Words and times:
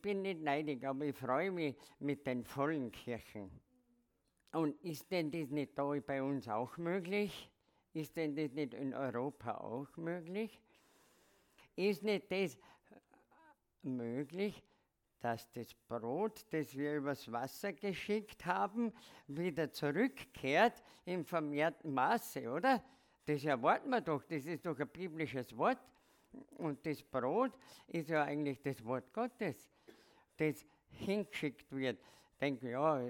bin 0.00 0.22
nicht 0.22 0.40
neidig, 0.40 0.86
aber 0.86 1.06
ich 1.06 1.16
freue 1.16 1.50
mich 1.50 1.76
mit 1.98 2.26
den 2.26 2.44
vollen 2.44 2.90
Kirchen. 2.90 3.50
Und 4.52 4.82
ist 4.82 5.10
denn 5.10 5.30
das 5.30 5.50
nicht 5.50 5.78
da 5.78 5.92
bei 6.06 6.22
uns 6.22 6.48
auch 6.48 6.76
möglich? 6.78 7.50
Ist 7.92 8.16
denn 8.16 8.34
das 8.34 8.52
nicht 8.52 8.74
in 8.74 8.94
Europa 8.94 9.58
auch 9.58 9.96
möglich? 9.96 10.60
Ist 11.76 12.02
nicht 12.02 12.30
das 12.30 12.58
möglich, 13.82 14.62
dass 15.20 15.50
das 15.52 15.74
Brot, 15.74 16.44
das 16.50 16.76
wir 16.76 16.96
übers 16.96 17.30
Wasser 17.30 17.72
geschickt 17.72 18.46
haben, 18.46 18.92
wieder 19.26 19.70
zurückkehrt 19.72 20.82
im 21.04 21.24
vermehrten 21.24 21.92
Maße, 21.92 22.50
oder? 22.50 22.82
Das 23.26 23.44
erwarten 23.44 23.90
wir 23.90 24.00
doch, 24.00 24.22
das 24.24 24.46
ist 24.46 24.64
doch 24.64 24.78
ein 24.78 24.88
biblisches 24.88 25.56
Wort. 25.56 25.78
Und 26.56 26.84
das 26.86 27.02
Brot 27.02 27.52
ist 27.86 28.08
ja 28.10 28.24
eigentlich 28.24 28.60
das 28.62 28.84
Wort 28.84 29.12
Gottes, 29.12 29.68
das 30.38 30.64
hingeschickt 30.90 31.70
wird. 31.72 32.00
Denke, 32.40 32.70
ja, 32.70 33.00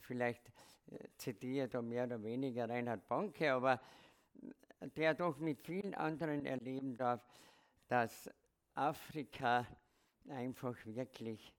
vielleicht 0.00 0.52
äh, 0.90 0.98
zitiere 1.16 1.68
da 1.68 1.80
mehr 1.80 2.04
oder 2.04 2.22
weniger 2.22 2.68
Reinhard 2.68 3.06
Bonke, 3.08 3.52
aber 3.52 3.80
der 4.96 5.14
doch 5.14 5.38
mit 5.38 5.60
vielen 5.60 5.94
anderen 5.94 6.44
erleben 6.44 6.96
darf, 6.96 7.24
dass 7.88 8.28
Afrika 8.74 9.66
einfach 10.28 10.76
wirklich 10.86 11.52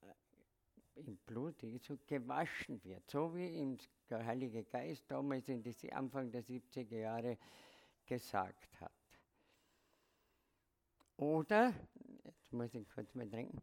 äh, 0.00 1.00
im 1.00 1.16
Blut 1.18 1.62
Jesu 1.62 1.98
gewaschen 2.06 2.82
wird, 2.84 3.10
so 3.10 3.34
wie 3.34 3.48
ihm 3.48 3.76
der 4.08 4.24
Heilige 4.24 4.64
Geist 4.64 5.10
damals 5.10 5.48
in 5.48 5.62
die 5.62 5.92
Anfang 5.92 6.30
der 6.30 6.44
70er 6.44 6.96
Jahre 6.96 7.38
gesagt 8.06 8.80
hat. 8.80 8.92
Oder, 11.16 11.72
muss 12.52 12.74
ich 12.74 12.88
kurz 12.90 13.14
mal 13.14 13.28
trinken, 13.28 13.60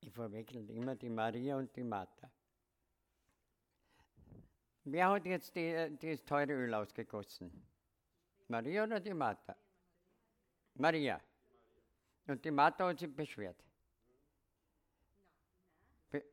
ich 0.00 0.12
verwechsel 0.12 0.68
immer 0.70 0.94
die 0.96 1.08
Maria 1.08 1.56
und 1.56 1.74
die 1.76 1.84
Martha. 1.84 2.30
Wer 4.84 5.10
hat 5.10 5.26
jetzt 5.26 5.54
die, 5.54 5.96
das 6.00 6.24
teure 6.24 6.52
Öl 6.52 6.74
ausgegossen? 6.74 7.50
Maria 8.48 8.84
oder 8.84 8.98
die 8.98 9.14
Martha? 9.14 9.54
Maria. 10.74 11.20
Und 12.26 12.44
die 12.44 12.50
Martha 12.50 12.88
hat 12.88 12.98
sich 12.98 13.14
beschwert. 13.14 13.56
Be 16.10 16.24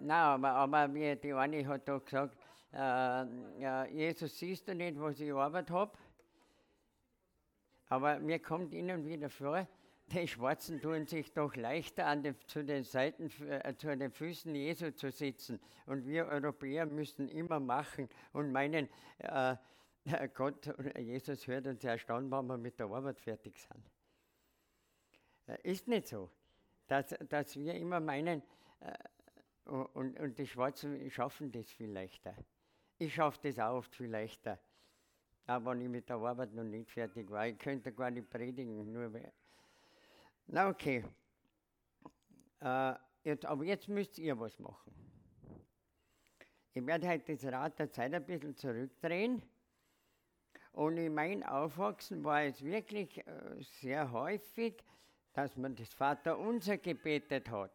Nein, 0.00 0.10
aber, 0.10 0.50
aber 0.50 0.88
die 0.88 1.32
eine 1.32 1.66
hat 1.66 1.86
doch 1.88 2.04
gesagt, 2.04 2.36
äh, 2.72 2.76
ja, 2.76 3.84
Jesus 3.86 4.38
siehst 4.38 4.66
du 4.68 4.74
nicht, 4.74 4.98
was 4.98 5.20
ich 5.20 5.32
arbeitet 5.32 5.70
habe. 5.70 5.96
Aber 7.90 8.20
mir 8.20 8.38
kommt 8.38 8.72
ihnen 8.72 9.04
wieder 9.04 9.28
vor, 9.28 9.66
die 10.06 10.26
Schwarzen 10.26 10.80
tun 10.80 11.06
sich 11.06 11.32
doch 11.32 11.54
leichter 11.56 12.14
den, 12.16 12.36
zu 12.46 12.64
den 12.64 12.84
Seiten, 12.84 13.30
äh, 13.48 13.74
zu 13.76 13.96
den 13.96 14.12
Füßen 14.12 14.54
Jesu 14.54 14.92
zu 14.92 15.10
sitzen. 15.10 15.60
Und 15.86 16.06
wir 16.06 16.26
Europäer 16.26 16.86
müssen 16.86 17.28
immer 17.28 17.58
machen 17.58 18.08
und 18.32 18.52
meinen, 18.52 18.88
äh, 19.18 19.56
Gott, 20.34 20.72
Jesus 20.98 21.46
hört 21.48 21.66
uns 21.66 21.82
erstaunt, 21.82 22.30
wenn 22.30 22.46
wir 22.46 22.56
mit 22.56 22.78
der 22.78 22.86
Arbeit 22.86 23.20
fertig 23.20 23.58
sind. 23.58 23.90
Äh, 25.46 25.58
ist 25.68 25.88
nicht 25.88 26.06
so, 26.06 26.30
dass, 26.86 27.14
dass 27.28 27.56
wir 27.56 27.74
immer 27.74 27.98
meinen, 27.98 28.42
äh, 28.80 29.68
und, 29.68 30.18
und 30.18 30.38
die 30.38 30.46
Schwarzen 30.46 31.10
schaffen 31.10 31.50
das 31.50 31.68
viel 31.70 31.90
leichter. 31.90 32.36
Ich 32.98 33.14
schaffe 33.14 33.40
das 33.42 33.58
auch 33.58 33.78
oft 33.78 33.96
viel 33.96 34.10
leichter. 34.10 34.60
Aber 35.50 35.72
wenn 35.72 35.80
ich 35.80 35.88
mit 35.88 36.08
der 36.08 36.14
Arbeit 36.14 36.54
noch 36.54 36.62
nicht 36.62 36.88
fertig 36.88 37.28
war, 37.28 37.44
ich 37.44 37.58
könnte 37.58 37.92
gar 37.92 38.08
nicht 38.08 38.30
predigen, 38.30 38.92
nur 38.92 39.10
na 40.46 40.68
okay. 40.68 41.04
Äh, 42.60 42.94
jetzt, 43.24 43.44
aber 43.46 43.64
jetzt 43.64 43.88
müsst 43.88 44.16
ihr 44.20 44.38
was 44.38 44.56
machen. 44.60 44.94
Ich 46.72 46.86
werde 46.86 47.08
heute 47.08 47.34
das 47.34 47.44
Rad 47.52 47.76
der 47.80 47.90
Zeit 47.90 48.14
ein 48.14 48.24
bisschen 48.24 48.54
zurückdrehen. 48.54 49.42
Und 50.70 50.98
in 50.98 51.14
meinem 51.14 51.42
Aufwachsen 51.42 52.22
war 52.22 52.44
es 52.44 52.62
wirklich 52.62 53.18
äh, 53.26 53.60
sehr 53.60 54.12
häufig, 54.12 54.84
dass 55.32 55.56
man 55.56 55.74
das 55.74 55.92
Vaterunser 55.92 56.78
gebetet 56.78 57.50
hat. 57.50 57.74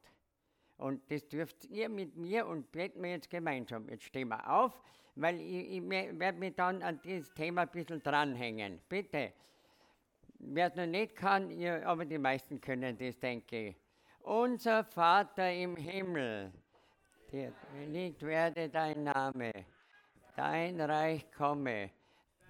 Und 0.78 1.10
das 1.10 1.28
dürft 1.28 1.66
ihr 1.66 1.90
mit 1.90 2.16
mir 2.18 2.46
und 2.48 2.72
beten 2.72 3.02
wir 3.02 3.12
jetzt 3.12 3.30
gemeinsam. 3.30 3.88
Jetzt 3.90 4.04
stehen 4.04 4.28
wir 4.28 4.50
auf, 4.50 4.78
weil 5.16 5.40
ich, 5.40 5.78
ich 5.78 5.90
werde 5.90 6.38
mich 6.38 6.56
dann 6.56 6.82
an 6.84 7.00
dieses 7.04 7.34
Thema 7.34 7.62
ein 7.62 7.70
bisschen 7.70 8.02
dranhängen. 8.04 8.82
Bitte. 8.90 9.34
Wer 10.40 10.68
es 10.68 10.76
noch 10.76 10.86
nicht 10.86 11.16
kann, 11.16 11.50
ihr, 11.50 11.88
aber 11.88 12.06
die 12.06 12.18
meisten 12.18 12.60
können 12.60 12.98
das, 12.98 13.18
denke 13.20 13.70
ich. 13.70 13.76
Unser 14.22 14.84
Vater 14.84 15.52
im 15.54 15.78
Himmel, 15.78 16.52
geheiligt 17.30 18.22
werde 18.22 18.70
dein 18.70 19.04
Name, 19.04 19.52
dein 20.36 20.82
Reich 20.82 21.32
komme, 21.32 21.92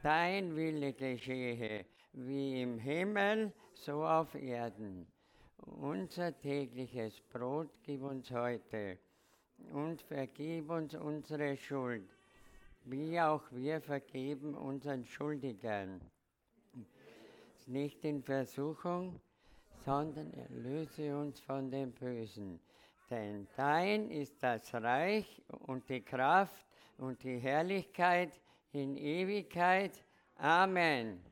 dein 0.01 0.55
Wille 0.55 0.93
geschehe, 0.93 1.85
wie 2.13 2.61
im 2.61 2.79
Himmel, 2.79 3.53
so 3.73 4.03
auf 4.05 4.33
Erden. 4.35 5.05
Unser 5.65 6.37
tägliches 6.39 7.21
Brot 7.21 7.69
gib 7.83 8.03
uns 8.03 8.29
heute 8.31 8.97
und 9.71 10.01
vergib 10.01 10.69
uns 10.69 10.93
unsere 10.95 11.57
Schuld, 11.57 12.09
wie 12.83 13.19
auch 13.19 13.43
wir 13.51 13.81
vergeben 13.81 14.53
unseren 14.53 15.05
Schuldigern 15.05 16.01
nicht 17.67 18.03
in 18.05 18.21
Versuchung, 18.21 19.19
sondern 19.83 20.31
erlöse 20.33 21.17
uns 21.17 21.39
von 21.39 21.69
dem 21.69 21.91
Bösen. 21.91 22.59
Denn 23.09 23.47
dein 23.55 24.09
ist 24.09 24.41
das 24.41 24.73
Reich 24.73 25.41
und 25.49 25.87
die 25.89 26.01
Kraft 26.01 26.65
und 26.97 27.23
die 27.23 27.37
Herrlichkeit 27.37 28.39
in 28.71 28.97
Ewigkeit. 28.97 30.03
Amen. 30.37 31.23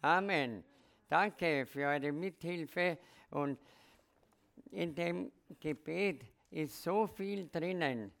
Amen. 0.00 0.64
Danke 1.08 1.66
für 1.66 1.86
eure 1.86 2.12
Mithilfe 2.12 2.98
und 3.30 3.58
in 4.70 4.94
dem 4.94 5.32
Gebet 5.60 6.24
ist 6.50 6.82
so 6.82 7.06
viel 7.06 7.48
drinnen. 7.48 8.12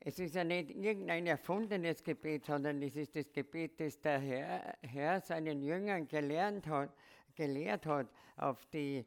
Es 0.00 0.18
ist 0.18 0.34
ja 0.36 0.44
nicht 0.44 0.70
irgendein 0.70 1.26
erfundenes 1.26 2.02
Gebet, 2.02 2.44
sondern 2.46 2.80
es 2.82 2.96
ist 2.96 3.16
das 3.16 3.32
Gebet, 3.32 3.80
das 3.80 4.00
der 4.00 4.18
Herr, 4.20 4.78
Herr 4.82 5.20
seinen 5.20 5.62
Jüngern 5.62 6.06
gelernt 6.06 6.66
hat, 6.66 6.92
gelehrt 7.34 7.86
hat, 7.86 8.08
auf 8.36 8.64
die 8.66 9.04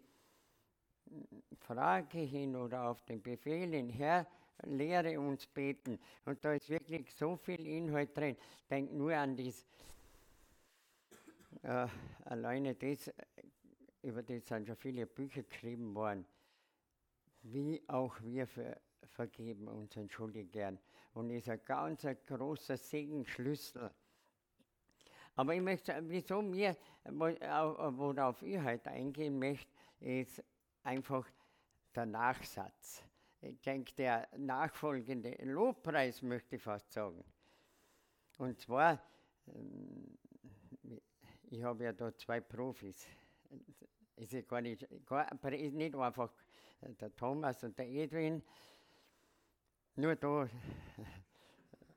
Frage 1.60 2.20
hin 2.20 2.56
oder 2.56 2.90
auf 2.90 3.02
den 3.04 3.22
Befehl 3.22 3.72
hin, 3.72 3.90
Herr, 3.90 4.28
lehre 4.64 5.20
uns 5.20 5.48
beten. 5.48 6.00
Und 6.26 6.44
da 6.44 6.54
ist 6.54 6.70
wirklich 6.70 7.14
so 7.16 7.36
viel 7.36 7.66
Inhalt 7.66 8.16
drin. 8.16 8.38
Denk 8.70 8.92
nur 8.92 9.16
an 9.16 9.36
das, 9.36 9.66
äh, 11.64 11.88
alleine 12.26 12.76
das, 12.76 13.12
über 14.02 14.24
das 14.24 14.48
sind 14.48 14.68
schon 14.68 14.76
viele 14.76 15.06
Bücher 15.06 15.44
geschrieben 15.44 15.94
worden, 15.96 16.26
wie 17.44 17.82
auch 17.88 18.20
wir 18.22 18.48
für 18.48 18.80
vergeben 19.08 19.68
unseren 19.68 20.10
Schuldigern 20.10 20.80
und 21.14 21.30
ist 21.30 21.50
ein 21.50 21.62
ganz 21.66 22.06
ein 22.06 22.18
großer 22.26 22.78
Segenschlüssel. 22.78 23.92
Aber 25.36 25.56
ich 25.56 25.62
möchte, 25.62 25.98
wieso 26.08 26.42
mir, 26.42 26.76
worauf 27.06 28.42
ich 28.42 28.62
heute 28.62 28.92
eingehen 28.92 29.40
möchte, 29.40 29.72
ist 30.00 30.44
einfach 30.84 31.28
der 31.96 32.06
Nachsatz. 32.06 33.04
Ich 33.42 33.60
denke, 33.62 33.94
der 33.96 34.28
nachfolgende 34.38 35.36
Lobpreis 35.44 36.22
möchte 36.22 36.58
ich 36.58 36.62
fast 36.62 36.92
sagen. 36.92 37.24
Und 38.38 38.60
zwar, 38.60 39.02
ähm, 39.48 40.18
ich 41.50 41.64
habe 41.64 41.86
ja 41.86 41.94
da 41.94 42.16
zwei 42.16 42.40
Profis. 42.40 43.08
Ist 44.16 44.34
ja 44.34 44.42
gar 44.42 44.62
nicht, 44.62 44.88
einfach 44.90 46.32
der 46.82 47.16
Thomas 47.16 47.64
und 47.64 47.78
der 47.78 47.90
Edwin, 47.90 48.44
nur 49.96 50.16
da. 50.16 50.50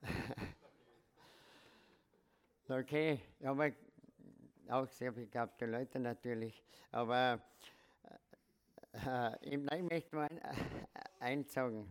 okay, 2.68 3.20
aber 3.42 3.72
auch 4.68 4.86
sehr 4.88 5.12
begabte 5.12 5.66
Leute 5.66 6.00
natürlich. 6.00 6.62
Aber 6.90 7.40
äh, 8.92 9.36
ich 9.42 9.58
möchte 9.58 10.16
mal 10.16 10.28
eins 11.20 11.52
sagen. 11.52 11.86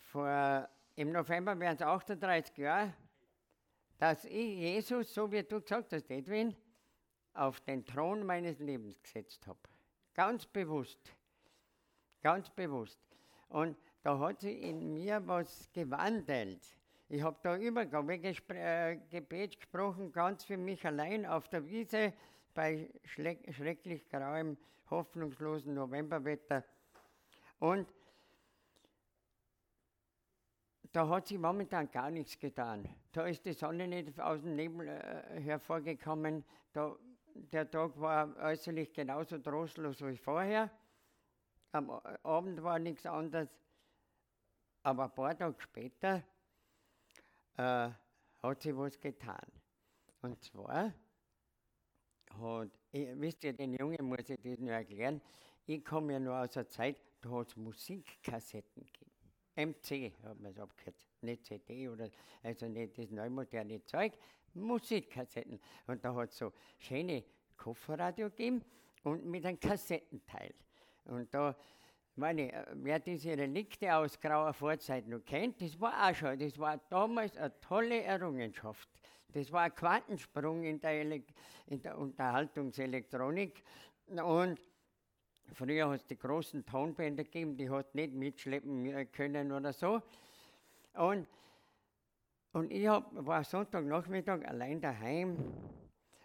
Vor, 0.00 0.68
Im 0.96 1.12
November 1.12 1.58
werden 1.58 1.76
es 1.76 1.82
38 1.82 2.58
Jahre, 2.58 2.92
dass 4.02 4.24
ich 4.24 4.58
Jesus, 4.58 5.14
so 5.14 5.30
wie 5.30 5.44
du 5.44 5.60
gesagt 5.60 5.92
hast, 5.92 6.10
Edwin, 6.10 6.56
auf 7.34 7.60
den 7.60 7.84
Thron 7.86 8.26
meines 8.26 8.58
Lebens 8.58 9.00
gesetzt 9.00 9.46
habe. 9.46 9.60
Ganz 10.12 10.44
bewusst. 10.44 10.98
Ganz 12.20 12.50
bewusst. 12.50 12.98
Und 13.48 13.76
da 14.02 14.18
hat 14.18 14.40
sich 14.40 14.60
in 14.60 14.92
mir 14.92 15.24
was 15.24 15.70
gewandelt. 15.72 16.66
Ich 17.08 17.22
habe 17.22 17.38
da 17.44 17.56
Übergabegebet 17.56 18.50
äh, 18.50 19.56
gesprochen, 19.56 20.10
ganz 20.10 20.42
für 20.42 20.56
mich 20.56 20.84
allein 20.84 21.24
auf 21.24 21.48
der 21.48 21.64
Wiese 21.64 22.12
bei 22.54 22.90
schrecklich 23.04 24.08
grauem, 24.08 24.56
hoffnungslosen 24.90 25.74
Novemberwetter. 25.74 26.64
Und 27.60 27.86
da 30.92 31.08
hat 31.08 31.26
sich 31.26 31.38
momentan 31.38 31.90
gar 31.90 32.10
nichts 32.10 32.38
getan. 32.38 32.86
Da 33.12 33.26
ist 33.26 33.44
die 33.46 33.54
Sonne 33.54 33.88
nicht 33.88 34.20
aus 34.20 34.42
dem 34.42 34.54
Nebel 34.54 34.88
äh, 34.88 35.40
hervorgekommen. 35.40 36.44
Da, 36.72 36.94
der 37.34 37.70
Tag 37.70 37.98
war 37.98 38.36
äußerlich 38.36 38.92
genauso 38.92 39.38
trostlos 39.38 40.02
wie 40.02 40.16
vorher. 40.16 40.70
Am 41.72 41.90
Abend 42.22 42.62
war 42.62 42.78
nichts 42.78 43.06
anderes. 43.06 43.48
Aber 44.82 45.04
ein 45.04 45.14
paar 45.14 45.38
Tage 45.38 45.60
später 45.60 46.22
äh, 47.56 47.90
hat 48.42 48.62
sich 48.62 48.76
was 48.76 49.00
getan. 49.00 49.46
Und 50.20 50.42
zwar 50.42 50.92
hat, 52.38 52.70
ich, 52.90 53.08
wisst 53.20 53.44
ihr, 53.44 53.54
den 53.54 53.72
Jungen 53.74 54.04
muss 54.04 54.28
ich 54.28 54.40
das 54.42 54.58
nur 54.58 54.72
erklären. 54.72 55.22
Ich 55.64 55.82
komme 55.84 56.12
ja 56.12 56.20
nur 56.20 56.36
aus 56.38 56.56
einer 56.56 56.68
Zeit, 56.68 57.00
da 57.22 57.30
hat 57.30 57.48
es 57.48 57.56
Musikkassetten 57.56 58.84
gegeben. 58.84 59.11
MC 59.56 60.12
hat 60.22 60.40
man 60.40 60.52
es 60.52 60.58
abgekürzt, 60.58 61.06
nicht 61.22 61.44
CD 61.44 61.88
oder, 61.88 62.08
also 62.42 62.66
nicht 62.66 62.98
das 62.98 63.10
neumoderne 63.10 63.82
Zeug, 63.84 64.12
Musikkassetten. 64.54 65.60
Und 65.86 66.04
da 66.04 66.14
hat 66.14 66.30
es 66.30 66.38
so 66.38 66.52
schöne 66.78 67.24
Kofferradio 67.56 68.30
gegeben 68.30 68.64
und 69.04 69.24
mit 69.24 69.44
einem 69.44 69.60
Kassettenteil. 69.60 70.54
Und 71.04 71.32
da, 71.34 71.56
meine, 72.16 72.52
äh, 72.52 72.66
wer 72.74 72.98
diese 72.98 73.36
Relikte 73.36 73.94
aus 73.94 74.18
grauer 74.20 74.52
Vorzeit 74.52 75.06
noch 75.06 75.24
kennt, 75.24 75.60
das 75.60 75.80
war 75.80 76.10
auch 76.10 76.14
schon, 76.14 76.38
das 76.38 76.58
war 76.58 76.78
damals 76.88 77.36
eine 77.36 77.58
tolle 77.60 78.02
Errungenschaft. 78.02 78.88
Das 79.32 79.50
war 79.50 79.62
ein 79.62 79.74
Quantensprung 79.74 80.62
in 80.62 80.78
der, 80.80 81.02
in 81.66 81.80
der 81.80 81.96
Unterhaltungselektronik. 81.96 83.62
Und 84.08 84.60
früher 85.52 85.88
hat 85.88 86.00
es 86.00 86.06
die 86.06 86.18
großen 86.18 86.64
Tonbänder 86.64 87.24
gegeben, 87.24 87.56
die 87.56 87.70
hat 87.70 87.94
nicht 87.94 88.12
mitschleppen 88.12 89.10
können 89.12 89.52
oder 89.52 89.72
so. 89.72 90.02
Und, 90.94 91.26
und 92.52 92.70
ich 92.70 92.86
hab, 92.86 93.10
war 93.14 93.44
Sonntagnachmittag 93.44 94.44
allein 94.46 94.80
daheim. 94.80 95.36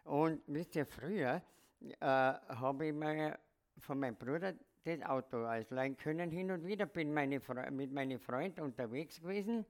Und 0.03 0.41
wisst 0.47 0.75
ihr, 0.75 0.85
früher 0.85 1.41
äh, 1.81 2.05
habe 2.05 2.87
ich 2.87 2.93
mir 2.93 3.37
von 3.79 3.99
meinem 3.99 4.15
Bruder 4.15 4.53
das 4.83 5.01
Auto 5.03 5.45
ausleihen 5.45 5.97
können 5.97 6.31
hin 6.31 6.51
und 6.51 6.65
wieder. 6.65 6.85
Bin 6.85 7.13
meine 7.13 7.41
mit 7.71 7.91
meinen 7.91 8.19
Freunden 8.19 8.61
unterwegs 8.61 9.19
gewesen 9.19 9.65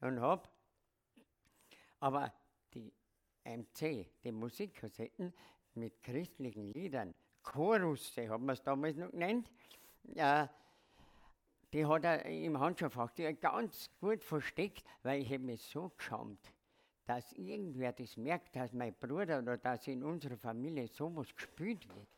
und 0.00 0.20
habe 0.20 0.48
aber 2.00 2.32
die 2.74 2.92
MC, 3.44 4.06
die 4.22 4.32
Musikkassetten 4.32 5.32
mit 5.74 6.02
christlichen 6.02 6.72
Liedern, 6.72 7.14
Chorusse 7.48 8.28
haben 8.28 8.44
wir 8.44 8.52
es 8.52 8.62
damals 8.62 8.96
noch 8.96 9.10
genannt, 9.10 9.50
äh, 10.14 10.46
die 11.72 11.84
hat 11.86 12.04
er 12.04 12.24
im 12.26 12.60
Handschuhfach 12.60 13.10
die 13.12 13.34
ganz 13.34 13.90
gut 14.00 14.22
versteckt, 14.22 14.84
weil 15.02 15.22
ich 15.22 15.38
mich 15.38 15.62
so 15.62 15.90
geschämt, 15.96 16.52
dass 17.06 17.32
irgendwer 17.32 17.92
das 17.92 18.16
merkt, 18.18 18.54
dass 18.54 18.72
mein 18.72 18.94
Bruder 18.94 19.38
oder 19.38 19.56
dass 19.56 19.86
in 19.86 20.02
unserer 20.02 20.36
Familie 20.36 20.88
sowas 20.88 21.34
gespielt 21.34 21.88
wird. 21.88 22.08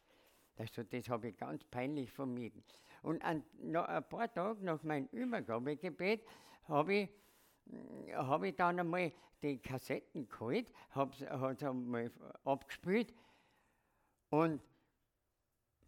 Also 0.57 0.83
das 0.83 1.09
habe 1.09 1.29
ich 1.29 1.37
ganz 1.37 1.65
peinlich 1.65 2.11
vermieden. 2.11 2.63
Und 3.03 3.23
an, 3.23 3.45
noch 3.61 3.87
ein 3.87 4.09
paar 4.09 4.33
Tage 4.33 4.65
nach 4.65 4.83
meinem 4.83 5.07
Übergabegebet 5.13 6.25
habe 6.65 6.95
ich, 6.95 7.09
hab 8.15 8.43
ich 8.43 8.57
dann 8.57 8.81
einmal 8.81 9.13
die 9.43 9.59
Kassetten 9.59 10.29
geholt, 10.29 10.73
habe 10.91 11.15
sie 11.15 11.29
einmal 11.29 12.11
abgespielt 12.45 13.15
und 14.29 14.61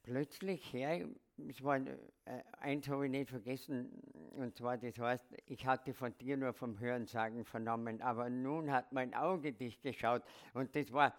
plötzlich 0.03 0.73
her, 0.73 1.09
es 1.49 1.63
war, 1.63 1.77
äh, 1.77 2.43
eins 2.61 2.89
habe 2.89 3.07
ich 3.07 3.11
nicht 3.11 3.31
vergessen, 3.31 3.91
und 4.37 4.57
zwar 4.57 4.79
das 4.79 4.99
heißt, 4.99 5.25
ich 5.47 5.67
hatte 5.67 5.95
von 5.95 6.17
dir 6.19 6.37
nur 6.37 6.53
vom 6.53 6.79
Hörensagen 6.79 7.45
vernommen, 7.45 8.01
aber 8.03 8.31
nun 8.31 8.71
hat 8.71 8.93
mein 8.93 9.15
Auge 9.15 9.53
dich 9.53 9.81
geschaut 9.81 10.23
und 10.55 10.75
das 10.75 10.93
war, 10.93 11.15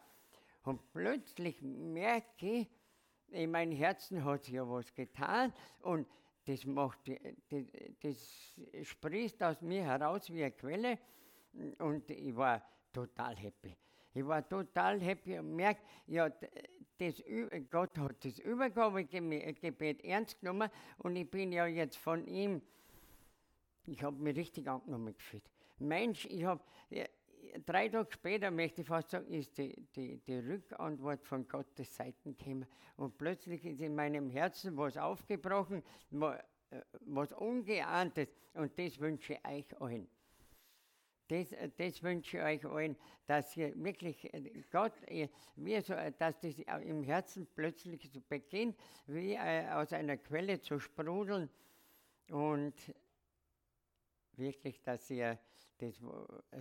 und 0.64 0.82
plötzlich 0.94 1.62
merke 1.62 2.46
ich, 2.46 2.70
in 3.30 3.52
meinem 3.52 3.76
Herzen 3.76 4.24
hat 4.24 4.46
sich 4.46 4.54
ja 4.54 4.70
was 4.70 4.94
getan 4.94 5.54
und 5.82 6.08
das, 6.46 6.66
macht, 6.66 7.00
das, 7.50 7.64
das 8.02 8.88
sprießt 8.88 9.42
aus 9.44 9.62
mir 9.62 9.84
heraus 9.84 10.30
wie 10.30 10.44
eine 10.44 10.52
Quelle 10.52 11.00
und 11.80 12.10
ich 12.10 12.36
war 12.36 12.62
total 12.92 13.36
happy. 13.36 13.76
Ich 14.14 14.26
war 14.26 14.48
total 14.48 15.02
happy 15.02 15.40
und 15.40 15.56
merke, 15.56 15.82
ja, 16.06 16.30
das, 17.04 17.24
Gott 17.70 17.98
hat 17.98 18.24
das 18.24 18.40
Übergabegebet 18.40 20.04
ernst 20.04 20.40
genommen 20.40 20.70
und 21.00 21.16
ich 21.16 21.30
bin 21.30 21.52
ja 21.52 21.66
jetzt 21.66 21.98
von 21.98 22.26
ihm, 22.28 22.62
ich 23.86 24.02
habe 24.04 24.18
mich 24.18 24.36
richtig 24.36 24.68
angenommen 24.68 25.14
gefühlt. 25.14 25.44
Mensch, 25.80 26.26
ich 26.26 26.44
habe, 26.44 26.62
drei 27.66 27.90
Tage 27.90 28.12
später, 28.12 28.52
möchte 28.52 28.82
ich 28.82 28.88
fast 28.88 29.12
sagen, 29.12 29.32
ist 29.34 29.58
die, 29.58 29.76
die, 29.96 30.18
die 30.20 30.40
Rückantwort 30.40 31.26
von 31.26 31.48
Gottes 31.48 31.96
Seiten 31.96 32.36
gekommen. 32.38 32.66
Und 32.96 33.18
plötzlich 33.18 33.66
ist 33.66 33.82
in 33.82 33.96
meinem 33.96 34.30
Herzen 34.30 34.78
was 34.78 34.98
aufgebrochen, 34.98 35.84
was 36.12 37.34
Ungeahntes. 37.34 38.30
Und 38.54 38.78
das 38.78 39.00
wünsche 39.00 39.34
ich 39.34 39.46
euch 39.46 39.82
allen. 39.82 40.08
Das, 41.28 41.56
das 41.78 42.04
wünsche 42.04 42.38
ich 42.38 42.44
euch 42.44 42.66
allen, 42.66 42.98
dass 43.25 43.56
ihr 43.56 43.74
wirklich 43.81 44.30
Gott, 44.72 44.94
wie 45.56 45.80
so, 45.81 45.94
dass 46.20 46.40
das 46.40 46.60
im 46.84 47.04
Herzen 47.04 47.48
plötzlich 47.56 48.10
so 48.12 48.22
beginnt, 48.28 48.78
wie 49.08 49.34
äh, 49.34 49.70
aus 49.72 49.94
einer 49.94 50.18
Quelle 50.18 50.60
zu 50.60 50.80
sprudeln 50.80 51.50
und 52.30 52.74
wirklich, 54.36 54.81
dass 54.81 55.10
ihr 55.10 55.40
das 55.78 56.02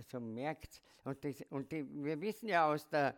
so 0.09 0.19
merkt. 0.19 0.81
Und, 1.03 1.23
das, 1.23 1.41
und 1.49 1.71
die, 1.71 1.85
wir 2.03 2.19
wissen 2.21 2.47
ja 2.47 2.71
aus 2.71 2.87
der 2.89 3.17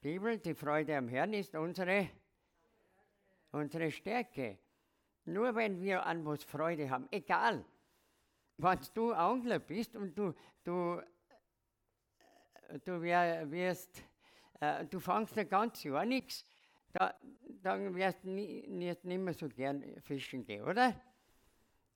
Bibel, 0.00 0.38
die 0.38 0.54
Freude 0.54 0.96
am 0.96 1.08
Herrn 1.08 1.32
ist 1.32 1.54
unsere, 1.54 2.08
unsere 3.52 3.90
Stärke. 3.90 4.58
Nur 5.24 5.54
wenn 5.54 5.80
wir 5.80 6.04
an 6.04 6.24
was 6.24 6.42
Freude 6.42 6.90
haben, 6.90 7.06
egal, 7.10 7.64
wenn 8.58 8.78
du 8.94 9.12
Angler 9.12 9.58
bist 9.58 9.96
und 9.96 10.16
du, 10.16 10.34
du, 10.64 11.00
du 12.84 13.02
wirst, 13.02 14.02
äh, 14.60 14.84
du 14.86 15.00
fangst 15.00 15.36
ja 15.36 15.44
ganz 15.44 15.82
Jahr 15.82 16.04
nichts, 16.04 16.44
da, 16.92 17.14
dann 17.62 17.94
wirst 17.94 18.24
du 18.24 18.30
nie, 18.30 18.66
nicht 18.68 19.04
mehr 19.04 19.34
so 19.34 19.48
gern 19.48 19.82
fischen 20.02 20.44
gehen, 20.44 20.64
oder? 20.64 20.94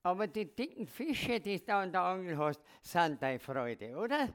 Aber 0.02 0.26
die 0.26 0.46
dicken 0.46 0.86
Fische, 0.86 1.40
die 1.40 1.64
du 1.64 1.75
an 1.75 1.90
der 1.90 2.02
Angel 2.02 2.38
hast, 2.38 2.62
sind 2.80 3.20
deine 3.20 3.40
Freude, 3.40 3.96
oder? 3.96 4.28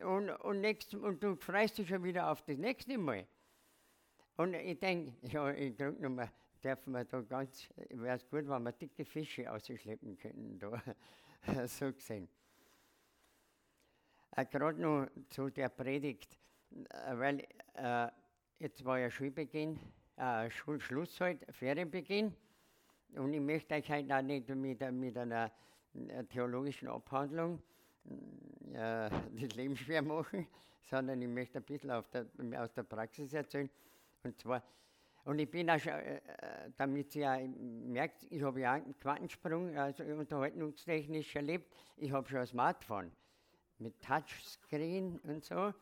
Und, 0.00 0.30
und, 0.30 0.60
nächst, 0.60 0.94
und 0.94 1.22
du 1.22 1.36
freust 1.36 1.78
dich 1.78 1.88
schon 1.88 2.04
wieder 2.04 2.30
auf 2.30 2.42
das 2.42 2.58
nächste 2.58 2.98
Mal. 2.98 3.26
Und 4.36 4.54
ich 4.54 4.78
denke, 4.78 5.14
ja, 5.22 5.50
ich 5.52 5.76
denke 5.76 6.02
nochmal, 6.02 6.30
dürfen 6.64 6.92
wir 6.92 7.04
da 7.04 7.20
ganz, 7.20 7.68
wäre 7.90 8.16
es 8.16 8.26
gut, 8.28 8.48
wenn 8.48 8.62
wir 8.62 8.72
dicke 8.72 9.04
Fische 9.04 9.50
ausschleppen 9.52 10.16
könnten, 10.16 10.58
da, 10.58 10.82
so 11.66 11.92
gesehen. 11.92 12.28
Äh, 14.36 14.46
Gerade 14.46 14.80
noch 14.80 15.06
zu 15.28 15.50
der 15.50 15.68
Predigt, 15.68 16.38
äh, 16.70 17.18
weil 17.18 17.46
äh, 17.74 18.08
jetzt 18.58 18.84
war 18.84 18.98
ja 18.98 19.10
Schulbeginn, 19.10 19.78
äh, 20.16 20.50
Schulschluss 20.50 21.20
halt, 21.20 21.44
Ferienbeginn. 21.50 22.34
Und 23.16 23.32
ich 23.34 23.40
möchte 23.40 23.74
euch 23.74 23.90
heute 23.90 24.16
auch 24.16 24.22
nicht 24.22 24.48
mit, 24.48 24.80
mit 24.92 25.16
einer 25.16 25.52
theologischen 26.30 26.88
Abhandlung 26.88 27.62
äh, 28.72 29.10
das 29.10 29.54
Leben 29.54 29.76
schwer 29.76 30.02
machen, 30.02 30.48
sondern 30.90 31.22
ich 31.22 31.28
möchte 31.28 31.58
ein 31.58 31.64
bisschen 31.64 31.90
der, 32.12 32.62
aus 32.62 32.72
der 32.72 32.82
Praxis 32.82 33.32
erzählen. 33.32 33.70
Und 34.24 34.38
zwar, 34.38 34.62
und 35.24 35.38
ich 35.38 35.50
bin 35.50 35.70
auch 35.70 35.78
schon, 35.78 35.92
äh, 35.92 36.20
damit 36.76 37.14
ihr 37.16 37.48
merkt, 37.48 38.26
ich 38.30 38.42
habe 38.42 38.60
ja 38.60 38.72
einen 38.72 38.98
Quantensprung, 38.98 39.76
also 39.76 40.04
unterhaltungstechnisch 40.04 41.34
erlebt. 41.36 41.72
Ich 41.96 42.12
habe 42.12 42.28
schon 42.28 42.38
ein 42.38 42.46
Smartphone 42.46 43.12
mit 43.78 44.00
Touchscreen 44.00 45.18
und 45.20 45.44
so. 45.44 45.72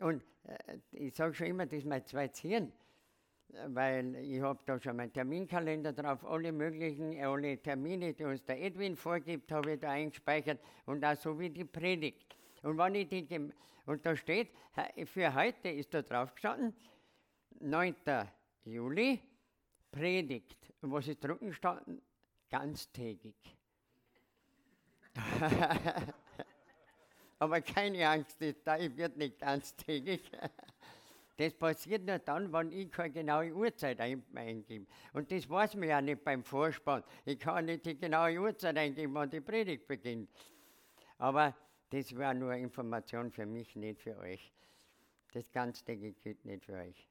Und 0.00 0.22
äh, 0.44 0.78
ich 0.92 1.14
sage 1.14 1.34
schon 1.34 1.48
immer, 1.48 1.66
das 1.66 1.78
ist 1.78 1.86
mein 1.86 2.04
zweites 2.04 2.40
Hirn 2.40 2.72
weil 3.68 4.16
ich 4.16 4.40
habe 4.40 4.58
da 4.66 4.78
schon 4.78 4.96
meinen 4.96 5.12
Terminkalender 5.12 5.92
drauf, 5.92 6.24
alle 6.24 6.52
möglichen, 6.52 7.18
alle 7.22 7.58
Termine, 7.58 8.12
die 8.12 8.24
uns 8.24 8.44
der 8.44 8.60
Edwin 8.60 8.96
vorgibt, 8.96 9.50
habe 9.52 9.72
ich 9.72 9.80
da 9.80 9.90
eingespeichert 9.90 10.60
und 10.84 11.04
auch 11.04 11.16
so 11.16 11.38
wie 11.38 11.50
die 11.50 11.64
Predigt. 11.64 12.36
Und 12.62 12.78
wenn 12.78 12.94
ich 12.94 13.08
die, 13.08 13.52
und 13.86 14.04
da 14.04 14.16
steht, 14.16 14.50
für 15.04 15.34
heute 15.34 15.68
ist 15.68 15.94
da 15.94 16.02
drauf 16.02 16.34
gestanden, 16.34 16.74
9. 17.60 17.94
Juli, 18.64 19.20
Predigt. 19.90 20.72
Und 20.80 20.92
was 20.92 21.08
ist 21.08 21.22
drunten? 21.22 22.02
Ganztägig. 22.50 23.34
Aber 27.38 27.60
keine 27.60 28.08
Angst, 28.08 28.40
das 28.40 28.96
wird 28.96 29.16
nicht 29.16 29.38
ganztägig. 29.38 30.30
Das 31.36 31.52
passiert 31.52 32.04
nur 32.06 32.18
dann, 32.18 32.50
wenn 32.52 32.72
ich 32.72 32.90
keine 32.90 33.10
genaue 33.10 33.52
Uhrzeit 33.52 34.00
eingebe. 34.00 34.86
Und 35.12 35.30
das 35.30 35.48
weiß 35.48 35.74
man 35.74 35.88
ja 35.88 36.00
nicht 36.00 36.24
beim 36.24 36.42
Vorspann. 36.42 37.04
Ich 37.26 37.38
kann 37.38 37.66
nicht 37.66 37.84
die 37.84 37.98
genaue 37.98 38.38
Uhrzeit 38.40 38.78
eingeben, 38.78 39.12
wann 39.14 39.28
die 39.28 39.42
Predigt 39.42 39.86
beginnt. 39.86 40.30
Aber 41.18 41.54
das 41.90 42.16
war 42.16 42.32
nur 42.32 42.54
Information 42.54 43.30
für 43.30 43.44
mich, 43.44 43.76
nicht 43.76 44.00
für 44.00 44.16
euch. 44.18 44.50
Das 45.32 45.52
ganztägig 45.52 46.18
gilt 46.22 46.42
nicht 46.46 46.64
für 46.64 46.74
euch. 46.74 47.06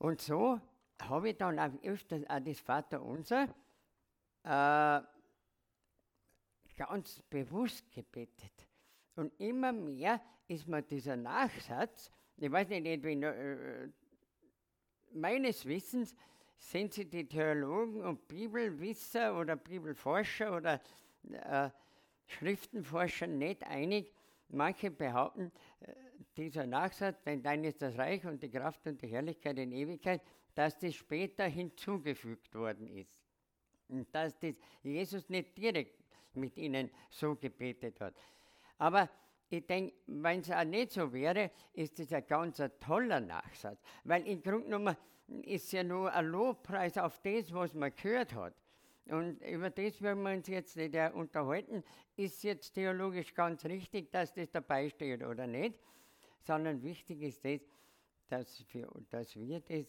Und 0.00 0.22
so 0.22 0.58
habe 1.02 1.28
ich 1.28 1.36
dann 1.36 1.58
auch 1.58 1.70
öfters 1.84 2.24
auch 2.28 2.40
das 2.40 2.58
Vaterunser 2.58 3.54
äh, 4.44 5.00
ganz 6.74 7.20
bewusst 7.28 7.90
gebetet. 7.92 8.66
Und 9.16 9.38
immer 9.38 9.72
mehr 9.72 10.18
ist 10.48 10.66
mir 10.66 10.80
dieser 10.80 11.16
Nachsatz, 11.16 12.10
ich 12.38 12.50
weiß 12.50 12.70
nicht, 12.70 12.86
Edwin, 12.86 13.22
äh, 13.22 13.88
meines 15.12 15.66
Wissens 15.66 16.16
sind 16.56 16.94
sie 16.94 17.04
die 17.04 17.28
Theologen 17.28 18.02
und 18.02 18.26
Bibelwisser 18.26 19.38
oder 19.38 19.56
Bibelforscher 19.56 20.56
oder 20.56 20.80
äh, 21.30 21.68
Schriftenforscher 22.26 23.26
nicht 23.26 23.64
einig. 23.64 24.14
Manche 24.48 24.90
behaupten, 24.90 25.52
äh, 25.80 25.92
dieser 26.36 26.66
Nachsatz, 26.66 27.22
denn 27.22 27.42
dein 27.42 27.64
ist 27.64 27.82
das 27.82 27.96
Reich 27.96 28.24
und 28.24 28.42
die 28.42 28.50
Kraft 28.50 28.86
und 28.86 29.00
die 29.02 29.08
Herrlichkeit 29.08 29.58
in 29.58 29.72
Ewigkeit, 29.72 30.22
dass 30.54 30.78
das 30.78 30.94
später 30.94 31.44
hinzugefügt 31.46 32.54
worden 32.54 32.88
ist. 32.88 33.18
Und 33.88 34.14
dass 34.14 34.38
das 34.38 34.54
Jesus 34.82 35.28
nicht 35.28 35.56
direkt 35.56 36.04
mit 36.34 36.56
ihnen 36.56 36.90
so 37.10 37.34
gebetet 37.34 38.00
hat. 38.00 38.14
Aber 38.78 39.08
ich 39.48 39.66
denke, 39.66 39.94
wenn 40.06 40.40
es 40.40 40.50
auch 40.50 40.64
nicht 40.64 40.92
so 40.92 41.12
wäre, 41.12 41.50
ist 41.72 41.98
das 41.98 42.12
ein 42.12 42.26
ganz 42.26 42.62
toller 42.78 43.20
Nachsatz. 43.20 43.80
Weil 44.04 44.26
im 44.26 44.42
Grunde 44.42 44.64
genommen 44.64 44.96
ist 45.42 45.72
ja 45.72 45.82
nur 45.82 46.12
ein 46.12 46.26
Lobpreis 46.26 46.96
auf 46.98 47.18
das, 47.20 47.52
was 47.52 47.74
man 47.74 47.94
gehört 47.94 48.32
hat. 48.34 48.54
Und 49.06 49.40
über 49.42 49.70
das 49.70 50.00
werden 50.02 50.22
wir 50.22 50.32
uns 50.32 50.46
jetzt 50.46 50.76
nicht 50.76 50.94
unterhalten. 51.14 51.82
Ist 52.16 52.44
jetzt 52.44 52.72
theologisch 52.74 53.34
ganz 53.34 53.64
richtig, 53.64 54.12
dass 54.12 54.32
das 54.32 54.50
dabei 54.50 54.88
steht 54.88 55.24
oder 55.24 55.48
nicht, 55.48 55.80
sondern 56.40 56.82
wichtig 56.82 57.22
ist 57.22 57.44
das, 57.44 57.60
dass 58.28 58.64
wir, 58.72 58.88
dass 59.10 59.36
wir 59.36 59.60
das 59.60 59.86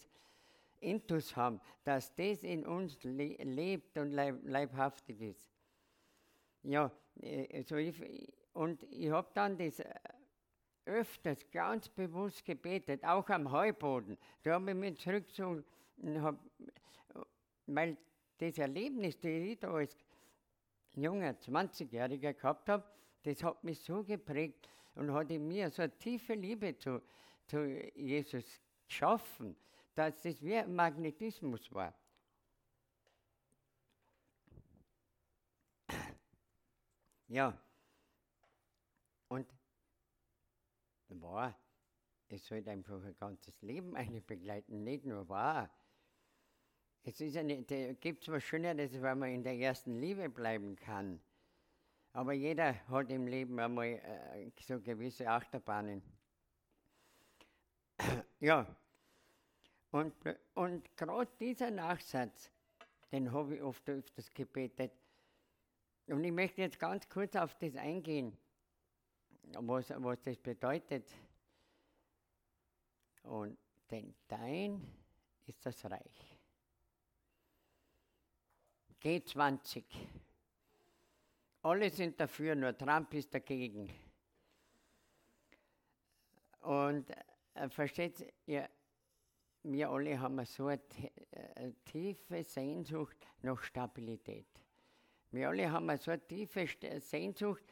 Intus 0.80 1.36
haben, 1.36 1.60
dass 1.84 2.14
das 2.14 2.42
in 2.42 2.66
uns 2.66 3.02
le 3.04 3.36
lebt 3.42 3.96
und 3.98 4.10
leib 4.10 4.40
leibhaftig 4.44 5.20
ist. 5.20 5.48
Ja, 6.64 6.90
also 7.52 7.76
ich, 7.76 7.94
und 8.52 8.82
ich 8.84 9.10
habe 9.10 9.28
dann 9.34 9.56
das 9.56 9.80
äh, 9.80 9.94
öfters 10.84 11.50
ganz 11.50 11.88
bewusst 11.88 12.44
gebetet, 12.44 13.04
auch 13.04 13.28
am 13.30 13.50
Heuboden. 13.50 14.18
Da 14.42 14.54
habe 14.54 14.70
ich 14.70 14.76
mich 14.76 14.98
zurückgezogen, 14.98 15.64
hab, 16.16 16.38
weil 17.66 17.96
das 18.38 18.58
Erlebnis, 18.58 19.18
das 19.20 19.30
ich 19.30 19.58
da 19.58 19.72
als 19.72 19.96
junger 20.94 21.30
20-Jähriger 21.32 22.32
gehabt 22.32 22.68
habe, 22.68 22.84
das 23.22 23.42
hat 23.42 23.62
mich 23.62 23.80
so 23.80 24.02
geprägt 24.02 24.68
und 24.94 25.12
hat 25.12 25.30
in 25.30 25.46
mir 25.48 25.70
so 25.70 25.82
eine 25.82 25.96
tiefe 25.98 26.34
Liebe 26.34 26.76
zu, 26.76 27.02
zu 27.46 27.64
Jesus 27.94 28.60
geschaffen, 28.86 29.56
dass 29.94 30.22
das 30.22 30.42
wie 30.42 30.56
ein 30.56 30.74
Magnetismus 30.74 31.72
war. 31.72 31.94
Ja, 37.28 37.58
und 39.28 39.46
war, 41.08 41.58
es 42.28 42.46
sollte 42.46 42.70
einfach 42.70 43.02
ein 43.02 43.16
ganzes 43.16 43.62
Leben 43.62 43.96
eine 43.96 44.20
begleiten, 44.20 44.84
nicht 44.84 45.06
nur 45.06 45.28
wahr. 45.28 45.70
Es 47.04 47.20
ist 47.20 47.36
eine, 47.36 47.62
gibt 47.94 48.28
was 48.28 48.44
Schöneres, 48.44 49.00
wenn 49.00 49.18
man 49.18 49.30
in 49.30 49.42
der 49.42 49.56
ersten 49.56 49.98
Liebe 49.98 50.28
bleiben 50.28 50.76
kann. 50.76 51.20
Aber 52.12 52.32
jeder 52.32 52.86
hat 52.88 53.10
im 53.10 53.26
Leben 53.26 53.58
einmal 53.58 53.86
äh, 53.86 54.50
so 54.60 54.80
gewisse 54.80 55.28
Achterbahnen. 55.28 56.02
ja, 58.40 58.66
und, 59.90 60.14
und 60.54 60.96
gerade 60.96 61.30
dieser 61.40 61.70
Nachsatz, 61.70 62.50
den 63.10 63.32
habe 63.32 63.56
ich 63.56 63.62
oft 63.62 63.88
öfters 63.88 64.32
gebetet. 64.32 64.92
Und 66.06 66.24
ich 66.24 66.32
möchte 66.32 66.60
jetzt 66.62 66.78
ganz 66.78 67.08
kurz 67.08 67.36
auf 67.36 67.54
das 67.54 67.76
eingehen 67.76 68.36
was, 69.60 69.90
was 69.90 70.20
das 70.22 70.38
bedeutet. 70.38 71.10
Und 73.24 73.58
denn 73.90 74.14
dein 74.26 74.80
ist 75.46 75.64
das 75.64 75.84
Reich. 75.84 76.38
G20. 79.02 79.84
Alle 81.62 81.90
sind 81.90 82.18
dafür, 82.18 82.54
nur 82.54 82.76
Trump 82.76 83.14
ist 83.14 83.32
dagegen. 83.32 83.88
Und 86.60 87.10
äh, 87.54 87.68
versteht 87.68 88.32
ihr, 88.46 88.68
wir 89.64 89.90
alle 89.90 90.18
haben 90.18 90.44
so 90.44 90.66
eine 90.66 90.80
äh, 91.30 91.72
tiefe 91.84 92.42
Sehnsucht 92.42 93.26
nach 93.42 93.62
Stabilität. 93.62 94.48
Wir 95.30 95.48
alle 95.48 95.70
haben 95.70 95.96
so 95.98 96.10
eine 96.10 96.26
tiefe 96.26 96.66
Sehnsucht 96.98 97.64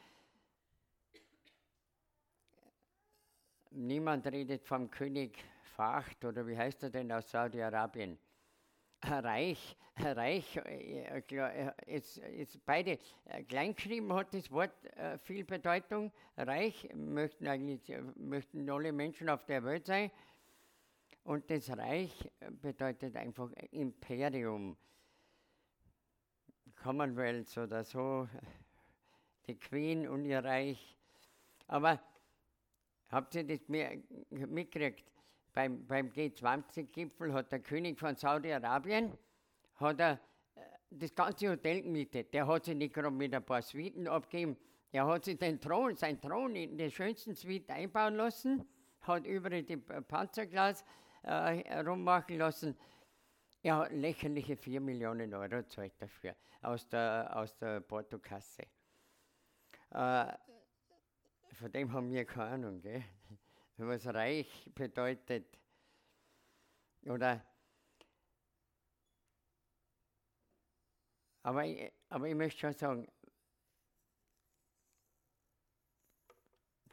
Niemand 3.73 4.27
redet 4.27 4.67
vom 4.67 4.91
König 4.91 5.45
Fahd 5.63 6.25
oder 6.25 6.45
wie 6.45 6.57
heißt 6.57 6.83
er 6.83 6.91
denn 6.91 7.13
aus 7.13 7.31
Saudi-Arabien? 7.31 8.19
Reich, 9.03 9.77
reich, 9.97 10.57
äh, 10.57 11.73
ist, 11.87 12.19
ist 12.19 12.65
beide 12.65 12.99
äh, 13.27 13.43
kleingeschrieben 13.45 14.13
hat 14.13 14.35
das 14.35 14.51
Wort 14.51 14.85
äh, 14.97 15.19
viel 15.19 15.45
Bedeutung. 15.45 16.13
Reich 16.37 16.89
möchten 16.95 17.47
eigentlich 17.47 17.93
möchten 18.17 18.69
alle 18.69 18.93
Menschen 18.93 19.29
auf 19.29 19.45
der 19.47 19.65
Welt 19.65 19.87
sein. 19.87 20.11
Und 21.25 21.51
das 21.51 21.69
Reich 21.77 22.31
bedeutet 22.63 23.17
einfach 23.17 23.51
Imperium. 23.71 24.77
Commonwealth 26.83 27.59
oder 27.59 27.85
so, 27.85 28.27
die 29.47 29.59
Queen 29.59 30.09
und 30.09 30.25
ihr 30.25 30.43
Reich. 30.43 30.97
Aber 31.67 32.01
Habt 33.11 33.35
ihr 33.35 33.45
das 33.45 33.69
mitgekriegt? 33.69 35.10
Beim, 35.53 35.87
beim 35.87 36.09
G20-Gipfel 36.11 37.33
hat 37.33 37.51
der 37.51 37.61
König 37.61 37.99
von 37.99 38.15
Saudi-Arabien 38.15 39.17
hat 39.77 40.01
er 40.01 40.13
äh, 40.55 40.61
das 40.91 41.15
ganze 41.15 41.51
Hotel 41.51 41.83
gemietet. 41.83 42.33
Der 42.33 42.47
hat 42.47 42.65
sich 42.65 42.77
nicht 42.77 42.95
gerade 42.95 43.11
mit 43.11 43.35
ein 43.35 43.45
paar 43.45 43.63
Suiten 43.63 44.07
abgegeben. 44.07 44.57
Er 44.93 45.07
hat 45.07 45.25
sich 45.25 45.39
den 45.39 45.61
Thron, 45.61 45.97
sein 45.97 46.21
Thron 46.21 46.55
in 46.57 46.77
der 46.77 46.91
schönsten 46.91 47.35
Suite 47.35 47.71
einbauen 47.71 48.17
lassen, 48.17 48.65
hat 49.03 49.25
überall 49.25 49.63
die 49.63 49.77
Panzerglas 49.77 50.85
äh, 51.23 51.79
rummachen 51.81 52.39
lassen. 52.39 52.77
Er 53.63 53.77
hat 53.77 53.93
lächerliche 53.93 54.57
4 54.57 54.81
Millionen 54.81 55.33
Euro 55.35 55.49
gezahlt 55.49 55.93
dafür 55.99 56.35
aus 56.63 56.89
der, 56.89 57.31
aus 57.35 57.57
der 57.59 57.81
Portokasse. 57.81 58.63
Äh, 59.91 60.33
von 61.53 61.73
dem 61.73 61.93
haben 61.93 62.11
wir 62.11 62.25
keine 62.25 62.51
Ahnung, 62.51 62.81
gell? 62.81 63.05
Was 63.87 64.07
reich 64.07 64.71
bedeutet. 64.75 65.59
Oder 67.03 67.45
aber 71.43 71.65
ich, 71.65 71.93
aber 72.09 72.29
ich 72.29 72.35
möchte 72.35 72.61
schon 72.61 72.75
sagen, 72.75 73.09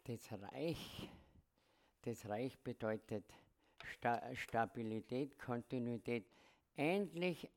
das 0.05 0.31
Reich, 0.31 1.09
das 2.01 2.27
Reich 2.29 2.57
bedeutet 2.59 3.25
Sta 3.83 4.33
Stabilität, 4.35 5.37
Kontinuität, 5.37 6.25
endlich 6.75 7.49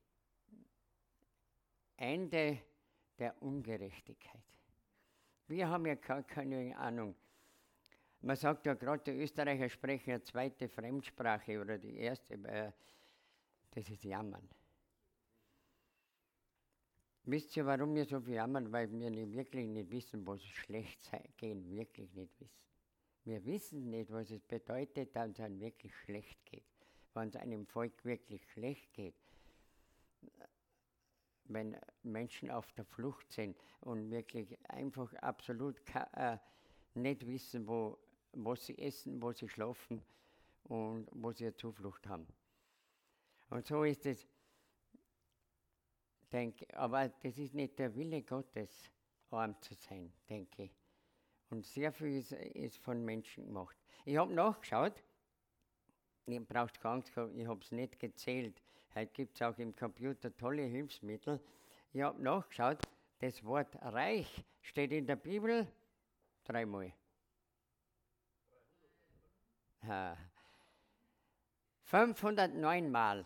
Ende 1.97 2.59
der 3.19 3.41
Ungerechtigkeit. 3.43 4.43
Wir 5.47 5.69
haben 5.69 5.87
ja 5.87 5.95
gar 5.95 6.23
keine 6.23 6.77
Ahnung. 6.77 7.15
Man 8.23 8.37
sagt 8.37 8.67
ja 8.67 8.75
gerade, 8.75 9.03
die 9.05 9.23
Österreicher 9.23 9.69
sprechen 9.69 10.11
eine 10.11 10.23
zweite 10.23 10.69
Fremdsprache 10.69 11.61
oder 11.61 11.79
die 11.79 11.97
erste, 11.97 12.35
äh, 12.35 12.73
das 13.71 13.89
ist 13.89 14.05
Jammern. 14.05 14.49
Wisst 17.25 17.57
ihr, 17.57 17.65
warum 17.65 17.95
wir 17.95 18.05
so 18.05 18.21
viel 18.21 18.35
jammern? 18.35 18.73
Weil 18.73 18.91
wir 18.91 19.11
nicht, 19.11 19.33
wirklich 19.33 19.67
nicht 19.69 19.91
wissen, 19.91 20.27
was 20.27 20.43
schlecht 20.43 21.03
sein, 21.03 21.29
gehen, 21.37 21.71
wirklich 21.71 22.13
nicht 22.15 22.33
wissen. 22.41 22.61
Wir 23.25 23.45
wissen 23.45 23.91
nicht, 23.91 24.11
was 24.11 24.31
es 24.31 24.41
bedeutet, 24.41 25.15
wenn 25.15 25.31
es 25.31 25.41
einem 25.41 25.61
wirklich 25.61 25.95
schlecht 25.95 26.45
geht. 26.47 26.65
Wenn 27.15 27.29
es 27.29 27.37
einem 27.37 27.67
Volk 27.67 28.05
wirklich 28.05 28.45
schlecht 28.53 28.93
geht. 28.95 29.15
wenn 31.45 31.77
Menschen 32.03 32.51
auf 32.51 32.73
der 32.73 32.85
Flucht 32.85 33.31
sind 33.33 33.57
und 33.81 34.11
wirklich 34.11 34.57
einfach 34.69 35.13
absolut 35.15 35.77
äh, 36.13 36.39
nicht 36.95 37.27
wissen, 37.27 37.67
wo, 37.67 37.99
wo 38.33 38.55
sie 38.55 38.79
essen, 38.79 39.21
wo 39.21 39.33
sie 39.33 39.49
schlafen 39.49 40.03
und 40.65 41.09
wo 41.13 41.33
sie 41.33 41.45
eine 41.45 41.55
Zuflucht 41.55 42.07
haben. 42.07 42.27
Und 43.51 43.67
so 43.67 43.85
ist 43.85 44.07
es, 44.07 44.27
denke 46.33 46.67
aber 46.77 47.09
das 47.09 47.37
ist 47.39 47.55
nicht 47.55 47.79
der 47.79 47.95
Wille 47.95 48.23
Gottes, 48.23 48.91
arm 49.31 49.61
zu 49.61 49.75
sein, 49.75 50.13
denke 50.29 50.65
ich. 50.65 50.71
Und 51.51 51.67
sehr 51.67 51.93
viel 51.93 52.19
ist, 52.19 52.33
ist 52.33 52.79
von 52.79 53.05
Menschen 53.05 53.47
gemacht. 53.47 53.77
Ich 54.05 54.17
habe 54.17 54.33
nachgeschaut, 54.33 55.03
ihr 56.27 56.41
braucht 56.41 56.81
gar 56.81 56.97
nichts, 56.97 57.11
ich 57.11 57.47
habe 57.47 57.61
es 57.61 57.73
nicht 57.73 57.99
gezählt. 57.99 58.63
Heute 58.95 59.13
gibt 59.13 59.35
es 59.35 59.43
auch 59.43 59.59
im 59.59 59.75
Computer 59.75 60.37
tolle 60.37 60.63
Hilfsmittel. 60.63 61.41
Ich 61.93 62.03
habe 62.03 62.23
nachgeschaut, 62.23 62.79
das 63.19 63.45
Wort 63.45 63.77
reich 63.83 64.45
steht 64.63 64.93
in 64.93 65.07
der 65.07 65.17
Bibel 65.17 65.67
dreimal. 66.45 66.93
Ha. 69.91 70.17
509 71.83 72.89
Mal. 72.93 73.25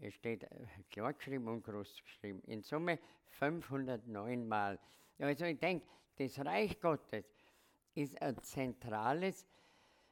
Es 0.00 0.14
steht 0.14 0.48
klar 0.90 1.12
geschrieben 1.12 1.48
und 1.48 1.62
groß 1.62 2.02
geschrieben. 2.02 2.40
In 2.46 2.62
Summe 2.62 2.98
509 3.28 4.48
Mal. 4.48 4.78
Also 5.18 5.44
ich 5.44 5.58
denke, 5.58 5.86
das 6.16 6.38
Reich 6.38 6.80
Gottes 6.80 7.26
ist 7.94 8.20
ein 8.22 8.42
zentrales, 8.42 9.46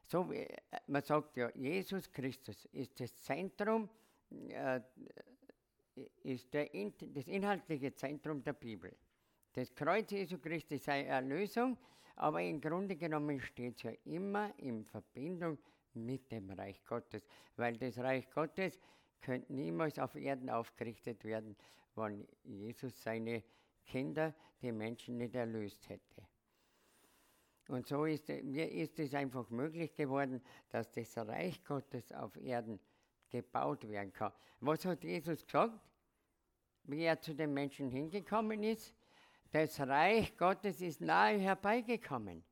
so 0.05 0.31
wie 0.31 0.47
man 0.89 1.01
sagt 1.01 1.39
ja, 1.39 1.51
Jesus 1.55 2.13
Christus 2.13 2.67
ist 2.67 3.01
das 3.01 3.17
Zentrum, 3.17 3.89
äh, 4.51 4.83
ist 6.25 6.53
der, 6.53 6.69
das 7.07 7.27
inhaltliche 7.27 7.95
Zentrum 7.95 8.45
der 8.45 8.53
Bibel. 8.53 8.95
Das 9.55 9.75
Kreuz 9.75 10.11
Jesu 10.11 10.37
Christi 10.39 10.77
sei 10.77 11.05
Erlösung, 11.05 11.79
aber 12.23 12.41
im 12.41 12.61
Grunde 12.61 12.95
genommen 12.95 13.41
steht 13.41 13.79
es 13.79 13.83
ja 13.83 13.91
immer 14.05 14.57
in 14.57 14.85
Verbindung 14.85 15.59
mit 15.95 16.31
dem 16.31 16.51
Reich 16.51 16.85
Gottes, 16.85 17.27
weil 17.57 17.77
das 17.77 17.99
Reich 17.99 18.31
Gottes 18.31 18.79
könnte 19.21 19.53
niemals 19.53 19.99
auf 19.99 20.15
Erden 20.15 20.49
aufgerichtet 20.49 21.25
werden, 21.25 21.57
wenn 21.97 22.25
Jesus 22.45 23.03
seine 23.03 23.43
Kinder, 23.85 24.33
die 24.61 24.71
Menschen 24.71 25.17
nicht 25.17 25.35
erlöst 25.35 25.89
hätte. 25.89 26.23
Und 27.67 27.89
so 27.89 28.05
ist, 28.05 28.29
mir 28.29 28.71
ist 28.71 29.01
es 29.01 29.15
einfach 29.15 29.51
möglich 29.51 29.93
geworden, 29.97 30.41
dass 30.71 30.93
das 30.93 31.19
Reich 31.19 31.65
Gottes 31.65 32.13
auf 32.13 32.37
Erden 32.37 32.79
gebaut 33.31 33.89
werden 33.89 34.13
kann. 34.13 34.33
Was 34.61 34.85
hat 34.85 35.03
Jesus 35.03 35.45
gesagt, 35.45 35.81
wie 36.85 37.03
er 37.03 37.21
zu 37.21 37.35
den 37.35 37.53
Menschen 37.53 37.91
hingekommen 37.91 38.63
ist? 38.63 38.95
Das 39.53 39.79
Reich 39.81 40.35
Gottes 40.39 40.81
ist 40.81 41.03
nahe 41.03 41.39
herbeigekommen. 41.39 42.43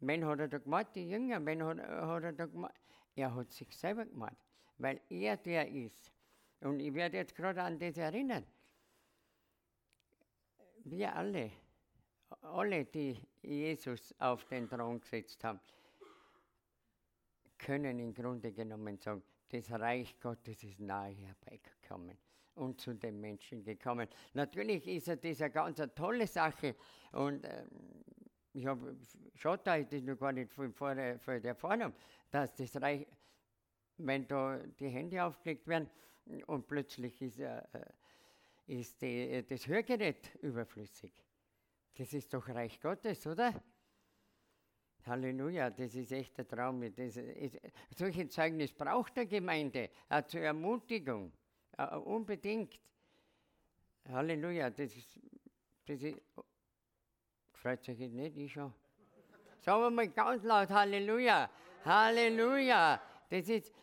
Wen 0.00 0.24
hat 0.24 0.40
er 0.40 0.48
da 0.48 0.58
gemacht? 0.58 0.88
Die 0.96 1.08
Jünger. 1.08 1.44
Wen 1.46 1.62
hat, 1.62 1.78
hat 1.78 2.24
er 2.24 2.32
da 2.32 2.46
gemacht? 2.46 2.74
Er 3.14 3.32
hat 3.32 3.52
sich 3.52 3.76
selber 3.76 4.04
gemacht, 4.04 4.36
weil 4.78 5.00
er 5.08 5.36
der 5.36 5.68
ist. 5.68 6.12
Und 6.60 6.80
ich 6.80 6.92
werde 6.92 7.18
jetzt 7.18 7.36
gerade 7.36 7.62
an 7.62 7.78
das 7.78 7.96
erinnern. 7.96 8.44
Wir 10.82 11.14
alle, 11.14 11.52
alle, 12.40 12.84
die 12.86 13.20
Jesus 13.40 14.12
auf 14.18 14.44
den 14.46 14.68
Thron 14.68 15.00
gesetzt 15.00 15.44
haben, 15.44 15.60
können 17.58 18.00
im 18.00 18.12
Grunde 18.12 18.52
genommen 18.52 18.98
sagen, 18.98 19.22
das 19.50 19.70
Reich 19.70 20.18
Gottes 20.18 20.64
ist 20.64 20.80
nahe 20.80 21.12
herbeigekommen 21.12 22.18
und 22.60 22.80
zu 22.80 22.94
den 22.94 23.20
Menschen 23.20 23.64
gekommen. 23.64 24.08
Natürlich 24.34 24.86
ist 24.86 25.08
das 25.08 25.40
eine 25.40 25.50
ganz 25.50 25.80
tolle 25.94 26.26
Sache 26.26 26.76
und 27.12 27.44
ähm, 27.44 27.68
ich 28.52 28.66
habe 28.66 28.90
ist 28.90 29.16
das 29.92 30.02
noch 30.02 30.18
gar 30.18 30.32
nicht 30.32 30.52
vor, 30.52 30.70
vor, 30.72 30.94
vor 31.18 31.40
der 31.40 31.54
Vornahme, 31.54 31.94
dass 32.30 32.54
das 32.54 32.80
Reich, 32.80 33.06
wenn 33.96 34.26
da 34.26 34.58
die 34.58 34.88
Hände 34.88 35.24
aufgelegt 35.24 35.66
werden 35.68 35.88
und 36.46 36.66
plötzlich 36.66 37.20
ist, 37.22 37.38
äh, 37.38 37.62
ist 38.66 39.00
die, 39.00 39.44
das 39.48 39.66
Hörgerät 39.66 40.34
überflüssig. 40.42 41.12
Das 41.96 42.12
ist 42.12 42.32
doch 42.32 42.48
Reich 42.48 42.80
Gottes, 42.80 43.26
oder? 43.26 43.62
Halleluja, 45.06 45.70
das 45.70 45.94
ist 45.94 46.12
echt 46.12 46.38
ein 46.38 46.48
Traum. 46.48 46.82
Ist, 46.82 47.20
solche 47.96 48.28
Zeugnis 48.28 48.72
braucht 48.72 49.16
der 49.16 49.26
Gemeinde, 49.26 49.90
auch 50.08 50.26
zur 50.26 50.40
Ermutigung, 50.40 51.32
unbedingt. 52.04 52.80
Halleluja, 54.08 54.70
das 54.70 54.96
ist, 54.96 55.20
das 55.86 56.02
ist, 56.02 56.20
freut 57.52 57.84
sich 57.84 57.98
nicht, 57.98 58.36
ich 58.36 58.52
schon. 58.52 58.72
Sagen 59.60 59.82
wir 59.82 59.90
mal 59.90 60.08
ganz 60.08 60.42
laut, 60.42 60.70
Halleluja, 60.70 61.50
Halleluja, 61.84 63.00
das 63.28 63.48
ist, 63.48 63.74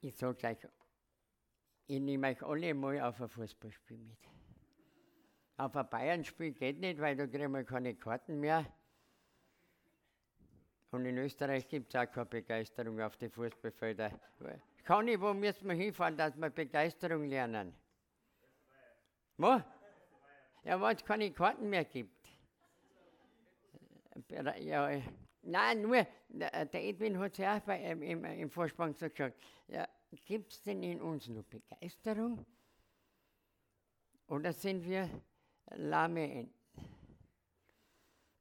ich 0.00 0.16
sage 0.16 0.46
euch, 0.46 0.66
ich 1.86 2.00
nehme 2.00 2.28
euch 2.28 2.42
alle 2.42 2.72
mal 2.72 3.00
auf 3.02 3.20
ein 3.20 3.28
Fußballspiel 3.28 3.98
mit. 3.98 4.18
Auf 5.56 5.76
ein 5.76 5.90
Bayern-Spiel 5.90 6.52
geht 6.52 6.80
nicht, 6.80 6.98
weil 7.00 7.16
da 7.16 7.26
kriegen 7.26 7.52
wir 7.52 7.64
keine 7.64 7.94
Karten 7.94 8.40
mehr. 8.40 8.64
Und 10.90 11.04
in 11.04 11.18
Österreich 11.18 11.68
gibt 11.68 11.94
es 11.94 12.00
auch 12.00 12.10
keine 12.10 12.26
Begeisterung 12.26 13.00
auf 13.00 13.16
die 13.16 13.28
Fußballfelder. 13.28 14.10
Kann 14.84 15.08
ich, 15.08 15.20
wo 15.20 15.32
müssen 15.34 15.68
wir 15.68 15.74
hinfahren, 15.74 16.16
dass 16.16 16.36
wir 16.36 16.50
Begeisterung 16.50 17.28
lernen? 17.28 17.74
Wo? 19.36 19.60
Ja, 20.64 20.80
wenn 20.80 20.96
es 20.96 21.04
keine 21.04 21.30
Karten 21.32 21.70
mehr 21.70 21.84
gibt. 21.84 22.28
Ja, 24.28 25.00
nein, 25.42 25.82
nur, 25.82 26.06
der 26.28 26.74
Edwin 26.74 27.18
hat 27.18 27.32
es 27.32 27.38
ja 27.38 27.56
auch 27.56 27.60
bei, 27.60 27.82
im, 27.82 28.02
im, 28.02 28.24
im 28.24 28.50
Vorspann 28.50 28.94
so 28.94 29.08
gesagt. 29.08 29.40
Ja, 29.68 29.88
gibt 30.26 30.52
es 30.52 30.62
denn 30.62 30.82
in 30.82 31.00
uns 31.00 31.28
nur 31.28 31.42
Begeisterung? 31.44 32.44
Oder 34.26 34.52
sind 34.52 34.84
wir 34.84 35.08
lahme 35.70 36.30
Enten? 36.30 36.54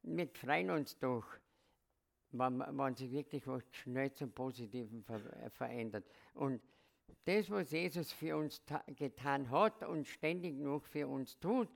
Wir 0.04 0.28
freuen 0.28 0.72
uns 0.72 0.98
doch 0.98 1.26
wenn, 2.32 2.60
wenn 2.60 2.96
sich 2.96 3.12
wirklich 3.12 3.46
was 3.48 3.64
schnell 3.72 4.14
zum 4.14 4.32
Positiven 4.32 5.04
ver 5.04 5.22
äh, 5.44 5.50
verändert. 5.50 6.06
Und 6.34 6.62
das, 7.26 7.50
was 7.50 7.72
Jesus 7.72 8.12
für 8.12 8.38
uns 8.38 8.62
getan 8.96 9.50
hat 9.50 9.84
und 9.84 10.08
ständig 10.08 10.56
noch 10.56 10.84
für 10.84 11.08
uns 11.08 11.38
tut, 11.40 11.70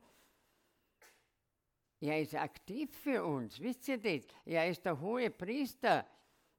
er 2.00 2.22
ist 2.22 2.36
aktiv 2.36 2.89
für 2.92 3.24
uns, 3.24 3.62
wisst 3.62 3.88
ihr 3.88 3.98
das? 3.98 4.28
Er 4.46 4.68
ist 4.68 4.84
der 4.84 5.00
hohe 5.00 5.30
Priester 5.30 6.06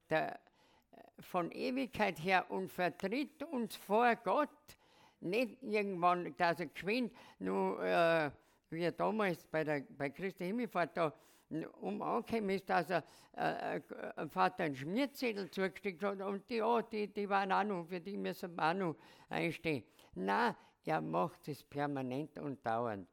der, 0.08 0.34
äh, 0.34 1.22
von 1.22 1.50
Ewigkeit 1.52 2.18
her 2.18 2.50
und 2.50 2.70
vertritt 2.70 3.42
uns 3.42 3.76
vor 3.76 4.16
Gott. 4.16 4.48
Nicht 5.20 5.62
irgendwann, 5.62 6.34
dass 6.36 6.60
er 6.60 6.66
geschwind, 6.66 7.12
nur 7.38 7.82
äh, 7.82 8.30
wie 8.70 8.90
damals 8.92 9.44
bei, 9.44 9.64
der, 9.64 9.80
bei 9.80 10.10
Christi 10.10 10.44
Himmelfahrt 10.46 10.96
da 10.96 11.12
um 11.80 12.24
ist, 12.48 12.68
dass 12.68 12.90
er 12.90 13.04
äh, 13.36 13.76
äh, 13.76 14.28
Vater 14.28 14.64
einen 14.64 14.76
Schmierzettel 14.76 15.50
zugesteckt 15.50 16.02
hat 16.02 16.20
und 16.20 16.48
die, 16.48 16.62
oh, 16.62 16.80
die, 16.80 17.08
die 17.08 17.28
waren 17.28 17.52
auch 17.52 17.64
noch, 17.64 17.84
für 17.84 18.00
die 18.00 18.16
müssen 18.16 18.56
wir 18.56 18.70
auch 18.70 18.74
noch 18.74 18.96
einstehen. 19.28 19.84
Nein, 20.14 20.54
er 20.84 21.00
macht 21.00 21.48
es 21.48 21.62
permanent 21.62 22.38
und 22.38 22.64
dauernd. 22.64 23.08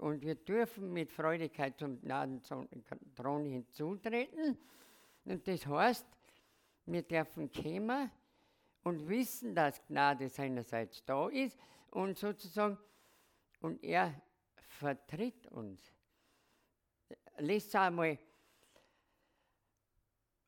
Und 0.00 0.22
wir 0.22 0.34
dürfen 0.34 0.92
mit 0.92 1.10
Freudigkeit 1.10 1.78
zum 1.78 2.00
Gnadenthron 2.00 3.46
hinzutreten. 3.46 4.58
Und 5.24 5.48
das 5.48 5.66
heißt, 5.66 6.06
wir 6.86 7.02
dürfen 7.02 7.50
kommen 7.50 8.10
und 8.82 9.08
wissen, 9.08 9.54
dass 9.54 9.84
Gnade 9.86 10.28
seinerseits 10.28 11.02
da 11.04 11.28
ist 11.28 11.58
und 11.90 12.18
sozusagen, 12.18 12.78
und 13.60 13.82
er 13.82 14.14
vertritt 14.56 15.46
uns 15.46 15.93
lest 17.38 17.74
einmal 17.76 18.18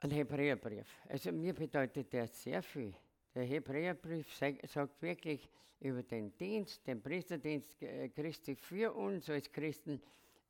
einen 0.00 0.12
Hebräerbrief. 0.12 0.86
Also 1.08 1.32
mir 1.32 1.54
bedeutet 1.54 2.12
der 2.12 2.26
sehr 2.28 2.62
viel. 2.62 2.94
Der 3.34 3.44
Hebräerbrief 3.44 4.34
sagt 4.34 5.02
wirklich 5.02 5.48
über 5.80 6.02
den 6.02 6.36
Dienst, 6.36 6.86
den 6.86 7.02
Priesterdienst 7.02 7.82
äh, 7.82 8.08
Christi 8.08 8.56
für 8.56 8.92
uns 8.94 9.28
als 9.28 9.50
Christen 9.50 10.00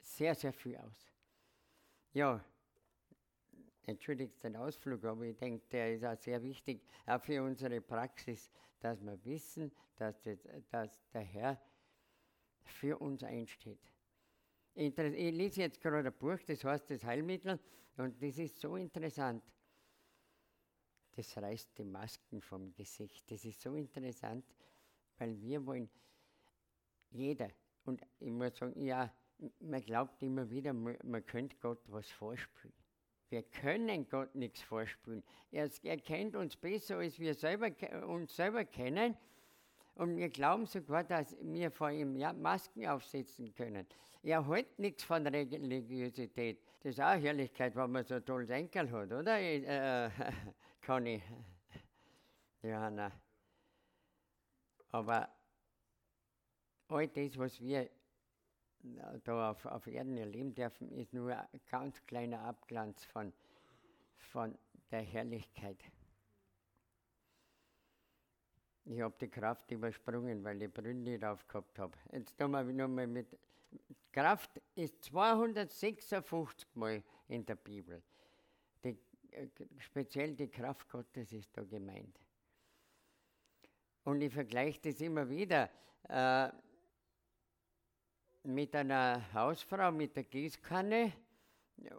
sehr, 0.01 0.35
sehr 0.35 0.53
viel 0.53 0.77
aus. 0.77 1.13
Ja, 2.13 2.43
entschuldigt 3.83 4.43
den 4.43 4.57
Ausflug, 4.57 5.05
aber 5.05 5.25
ich 5.25 5.37
denke, 5.37 5.67
der 5.71 5.95
ist 5.95 6.05
auch 6.05 6.17
sehr 6.17 6.43
wichtig, 6.43 6.83
auch 7.07 7.21
für 7.21 7.43
unsere 7.43 7.81
Praxis, 7.81 8.51
dass 8.81 9.03
wir 9.03 9.23
wissen, 9.25 9.73
dass, 9.97 10.21
das, 10.23 10.39
dass 10.71 11.11
der 11.13 11.23
Herr 11.23 11.61
für 12.63 12.99
uns 12.99 13.23
einsteht. 13.23 13.81
Ich 14.79 14.95
lese 14.95 15.63
jetzt 15.63 15.81
gerade 15.81 16.09
ein 16.09 16.13
Buch, 16.13 16.39
das 16.47 16.63
heißt 16.63 16.91
das 16.91 17.03
Heilmittel, 17.03 17.59
und 17.97 18.23
das 18.23 18.37
ist 18.37 18.61
so 18.61 18.77
interessant. 18.77 19.43
Das 21.13 21.35
reißt 21.39 21.79
die 21.79 21.85
Masken 21.85 22.43
vom 22.43 22.75
Gesicht. 22.75 23.31
Das 23.31 23.43
ist 23.47 23.63
so 23.63 23.75
interessant, 23.75 24.45
weil 25.17 25.41
wir 25.41 25.65
wollen, 25.65 25.89
jeder, 27.09 27.49
und 27.87 28.03
ich 28.21 28.31
muss 28.31 28.55
sagen, 28.59 28.85
ja, 28.85 29.11
man 29.61 29.81
glaubt 29.81 30.23
immer 30.23 30.51
wieder, 30.51 30.75
man, 30.75 31.25
könnte 31.25 31.57
Gott 31.57 31.81
was 31.87 32.11
vorspielen. 32.11 32.75
Wir 33.31 33.45
können 33.45 34.07
Gott 34.11 34.35
nichts 34.35 34.61
vorspielen. 34.61 35.25
Er, 35.51 35.71
er 35.85 35.97
kennt 35.97 36.37
uns 36.37 36.55
besser, 36.55 36.99
als 36.99 37.19
wir 37.19 37.35
selber, 37.35 37.71
uns 38.07 38.37
selber 38.37 38.67
kennen. 38.67 39.17
Und 39.97 40.17
wir 40.17 40.29
glauben 40.29 40.67
sogar, 40.67 41.05
dass 41.05 41.35
wir 41.41 41.71
vor 41.71 41.91
ihm 41.91 42.17
ja, 42.17 42.33
Masken 42.33 42.87
aufsetzen 42.87 43.55
können. 43.55 43.87
Er 44.23 44.47
hält 44.47 44.79
nichts 44.79 45.05
von 45.05 45.27
Religiosität. 45.27 46.61
Das 46.81 46.91
ist 46.91 47.01
auch 47.01 47.15
Herrlichkeit, 47.15 47.75
wenn 47.75 47.91
man 47.91 48.05
so 48.05 48.17
ein 48.17 48.25
tolles 48.25 48.51
Enkel 48.51 48.91
hat, 48.91 49.11
oder? 49.11 49.41
Äh, 49.41 50.11
Conny, 50.85 51.23
Johanna. 52.63 53.11
Aber 54.91 55.29
all 56.89 57.09
das, 57.09 57.39
was 57.39 57.59
wir 57.61 57.89
da 59.25 59.51
auf, 59.51 59.65
auf 59.65 59.87
Erden 59.87 60.19
erleben 60.19 60.55
dürfen, 60.55 60.91
ist 60.93 61.15
nur 61.15 61.37
ein 61.37 61.61
ganz 61.71 62.05
kleiner 62.07 62.41
Abglanz 62.43 63.03
von, 63.05 63.33
von 64.19 64.59
der 64.91 65.01
Herrlichkeit. 65.01 65.79
Ich 68.89 69.01
habe 69.01 69.15
die 69.21 69.29
Kraft 69.29 69.71
übersprungen, 69.71 70.45
weil 70.45 70.63
ich 70.63 70.73
Bründe 70.73 71.19
drauf 71.19 71.47
gehabt 71.49 71.79
habe. 71.79 71.99
Jetzt 72.13 72.39
tun 72.39 72.53
wir 72.53 72.63
nochmal 72.63 73.07
mit. 73.07 73.27
Kraft 74.13 74.63
ist 74.75 75.03
256 75.05 76.69
Mal 76.75 77.03
in 77.29 77.45
der 77.45 77.57
Bibel. 77.57 78.01
Die, 78.85 78.97
äh, 79.33 79.49
speziell 79.79 80.35
die 80.35 80.49
Kraft 80.49 80.89
Gottes 80.89 81.33
ist 81.33 81.51
da 81.57 81.65
gemeint. 81.65 82.17
Und 84.05 84.21
ich 84.21 84.33
vergleiche 84.33 84.81
das 84.81 85.01
immer 85.01 85.29
wieder. 85.29 85.69
Äh, 86.09 86.51
mit 88.45 88.75
einer 88.77 89.21
Hausfrau 89.35 89.91
mit 89.91 90.15
der 90.17 90.23
Gießkanne 90.23 91.13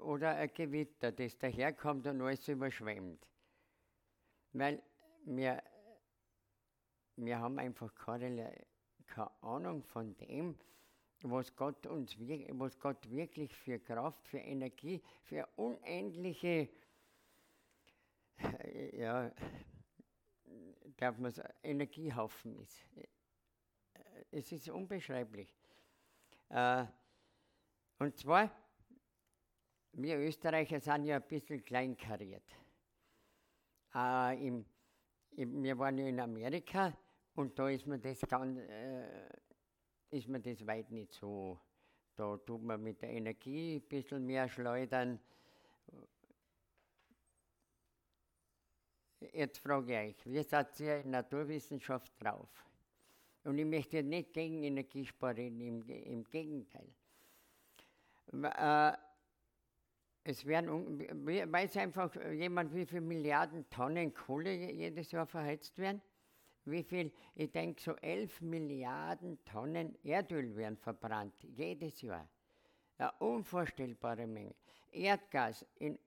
oder 0.03 0.35
ein 0.35 0.51
Gewitter, 0.53 1.11
das 1.11 1.37
daherkommt 1.37 2.07
und 2.07 2.21
alles 2.21 2.47
überschwemmt. 2.47 3.27
Weil 4.53 4.81
wir, 5.25 5.61
wir 7.17 7.39
haben 7.39 7.59
einfach 7.59 7.93
keine, 7.95 8.53
keine 9.07 9.31
Ahnung 9.41 9.83
von 9.83 10.15
dem, 10.17 10.57
was 11.23 11.55
Gott 11.55 11.85
uns 11.87 12.17
was 12.19 12.79
Gott 12.79 13.09
wirklich 13.09 13.55
für 13.55 13.79
Kraft, 13.79 14.27
für 14.27 14.37
Energie, 14.37 15.01
für 15.23 15.47
unendliche, 15.55 16.69
ja, 18.93 19.31
darf 20.97 21.17
man 21.17 21.31
sagen, 21.31 21.53
Energiehaufen 21.63 22.55
ist. 22.59 22.85
Es 24.31 24.51
ist 24.51 24.69
unbeschreiblich. 24.69 25.55
Äh, 26.49 26.85
und 27.99 28.15
zwar, 28.15 28.51
wir 29.93 30.19
Österreicher 30.19 30.79
sind 30.79 31.05
ja 31.05 31.15
ein 31.15 31.27
bisschen 31.27 31.63
kleinkariert. 31.65 32.47
Äh, 33.93 34.53
wir 35.31 35.77
waren 35.79 35.97
ja 35.97 36.07
in 36.07 36.19
Amerika 36.19 36.95
und 37.37 37.57
da 37.59 37.69
ist 37.69 37.85
mir 37.85 37.99
das 37.99 38.19
ganz, 38.21 38.57
äh, 38.57 39.29
ist 40.09 40.27
mir 40.27 40.39
das 40.39 40.65
weit 40.65 40.89
nicht 40.89 41.13
so. 41.13 41.59
Da 42.15 42.35
tut 42.37 42.63
man 42.63 42.81
mit 42.81 42.99
der 43.01 43.11
Energie 43.11 43.75
ein 43.75 43.87
bisschen 43.87 44.25
mehr 44.25 44.49
schleudern. 44.49 45.19
Jetzt 49.19 49.59
frage 49.59 49.93
ich 49.93 50.17
euch, 50.17 50.33
wie 50.33 50.43
seid 50.43 50.79
ihr 50.79 51.01
in 51.01 51.11
Naturwissenschaft 51.11 52.11
drauf? 52.19 52.49
Und 53.43 53.59
ich 53.59 53.65
möchte 53.65 54.01
nicht 54.01 54.33
gegen 54.33 54.63
Energiesparen, 54.63 55.61
im, 55.61 55.87
im 55.87 56.23
Gegenteil. 56.23 56.89
Äh, 58.33 58.93
es 60.23 60.43
werden, 60.43 60.99
weiß 61.53 61.77
einfach 61.77 62.15
jemand, 62.31 62.73
wie 62.73 62.85
viele 62.85 63.01
Milliarden 63.01 63.69
Tonnen 63.69 64.11
Kohle 64.11 64.53
jedes 64.53 65.11
Jahr 65.11 65.27
verheizt 65.27 65.77
werden? 65.77 66.01
Wie 66.67 66.83
viel, 66.83 67.13
ich 67.33 67.49
denke, 67.51 67.81
so 67.81 67.95
11 67.95 68.41
Milliarden 68.41 69.41
Tonnen 69.45 69.97
Erdöl 70.03 70.53
werden 70.57 70.75
verbrannt, 70.75 71.33
jedes 71.43 72.01
Jahr. 72.01 72.27
Eine 72.97 73.13
unvorstellbare 73.19 74.27
Menge. 74.27 74.53
Erdgas 74.91 75.65
in 75.75 75.97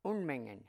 Unmengen. 0.00 0.64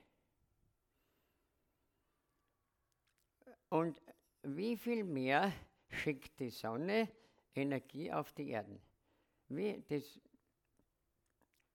Und 3.69 4.01
wie 4.41 4.75
viel 4.75 5.05
mehr 5.05 5.53
schickt 5.87 6.37
die 6.41 6.49
Sonne 6.49 7.07
Energie 7.55 8.11
auf 8.11 8.33
die 8.33 8.49
Erden? 8.49 8.81
Wie, 9.47 9.81
das, 9.87 10.19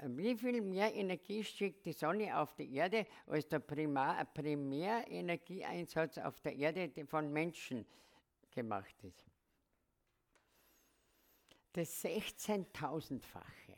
wie 0.06 0.37
viel 0.37 0.61
mehr 0.61 0.94
Energie 0.94 1.42
schickt 1.42 1.84
die 1.84 1.92
Sonne 1.92 2.38
auf 2.38 2.54
die 2.54 2.72
Erde, 2.74 3.06
als 3.26 3.48
der 3.48 3.58
Primar, 3.58 4.24
Primärenergieeinsatz 4.26 6.18
auf 6.18 6.40
der 6.40 6.54
Erde 6.54 6.90
von 7.06 7.32
Menschen 7.32 7.84
gemacht 8.50 8.94
ist? 9.02 9.26
Das 11.72 12.04
16.000-fache. 12.04 13.76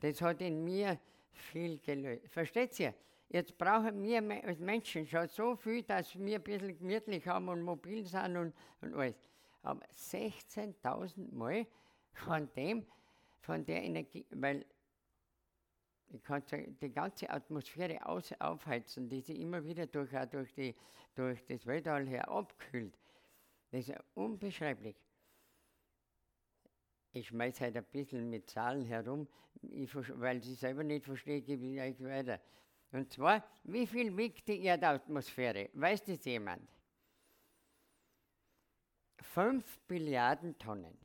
Das 0.00 0.20
hat 0.20 0.40
in 0.40 0.64
mir 0.64 0.98
viel 1.32 1.78
gelöst. 1.78 2.28
Versteht 2.28 2.78
ihr? 2.80 2.94
Jetzt 3.28 3.56
brauchen 3.56 4.02
wir 4.02 4.44
als 4.44 4.58
Menschen 4.58 5.06
schon 5.06 5.26
so 5.26 5.56
viel, 5.56 5.82
dass 5.82 6.18
wir 6.18 6.36
ein 6.36 6.42
bisschen 6.42 6.76
gemütlich 6.76 7.26
haben 7.26 7.48
und 7.48 7.62
mobil 7.62 8.04
sind 8.04 8.36
und, 8.36 8.52
und 8.80 8.94
alles. 8.94 9.16
Aber 9.62 9.80
16.000 9.86 11.32
Mal 11.32 11.66
von 12.12 12.52
dem, 12.54 12.84
von 13.42 13.64
der 13.64 13.82
Energie, 13.82 14.24
weil 14.30 14.64
ich 16.08 16.22
kann 16.22 16.42
sagen, 16.46 16.76
die 16.80 16.92
ganze 16.92 17.28
Atmosphäre 17.30 18.04
aus, 18.06 18.32
aufheizen, 18.38 19.08
die 19.08 19.20
sich 19.20 19.38
immer 19.40 19.64
wieder 19.64 19.86
durch, 19.86 20.10
durch, 20.30 20.52
die, 20.54 20.74
durch 21.14 21.44
das 21.46 21.66
Weltall 21.66 22.06
her 22.06 22.28
abkühlt. 22.28 22.98
Das 23.70 23.88
ist 23.88 23.98
unbeschreiblich. 24.14 24.96
Ich 27.12 27.28
schmeiße 27.28 27.64
halt 27.64 27.76
ein 27.76 27.84
bisschen 27.84 28.28
mit 28.30 28.48
Zahlen 28.48 28.84
herum, 28.84 29.26
ich, 29.62 29.94
weil 29.94 30.38
ich 30.38 30.58
selber 30.58 30.82
nicht 30.82 31.04
verstehe, 31.04 31.42
gebe 31.42 31.64
ich 31.66 31.80
euch 31.80 32.04
weiter. 32.04 32.40
Und 32.90 33.10
zwar, 33.12 33.42
wie 33.64 33.86
viel 33.86 34.16
wiegt 34.16 34.48
die 34.48 34.62
Erdatmosphäre? 34.62 35.70
Weiß 35.72 36.04
das 36.04 36.24
jemand? 36.24 36.68
5 39.20 39.78
Billiarden 39.88 40.58
Tonnen. 40.58 40.98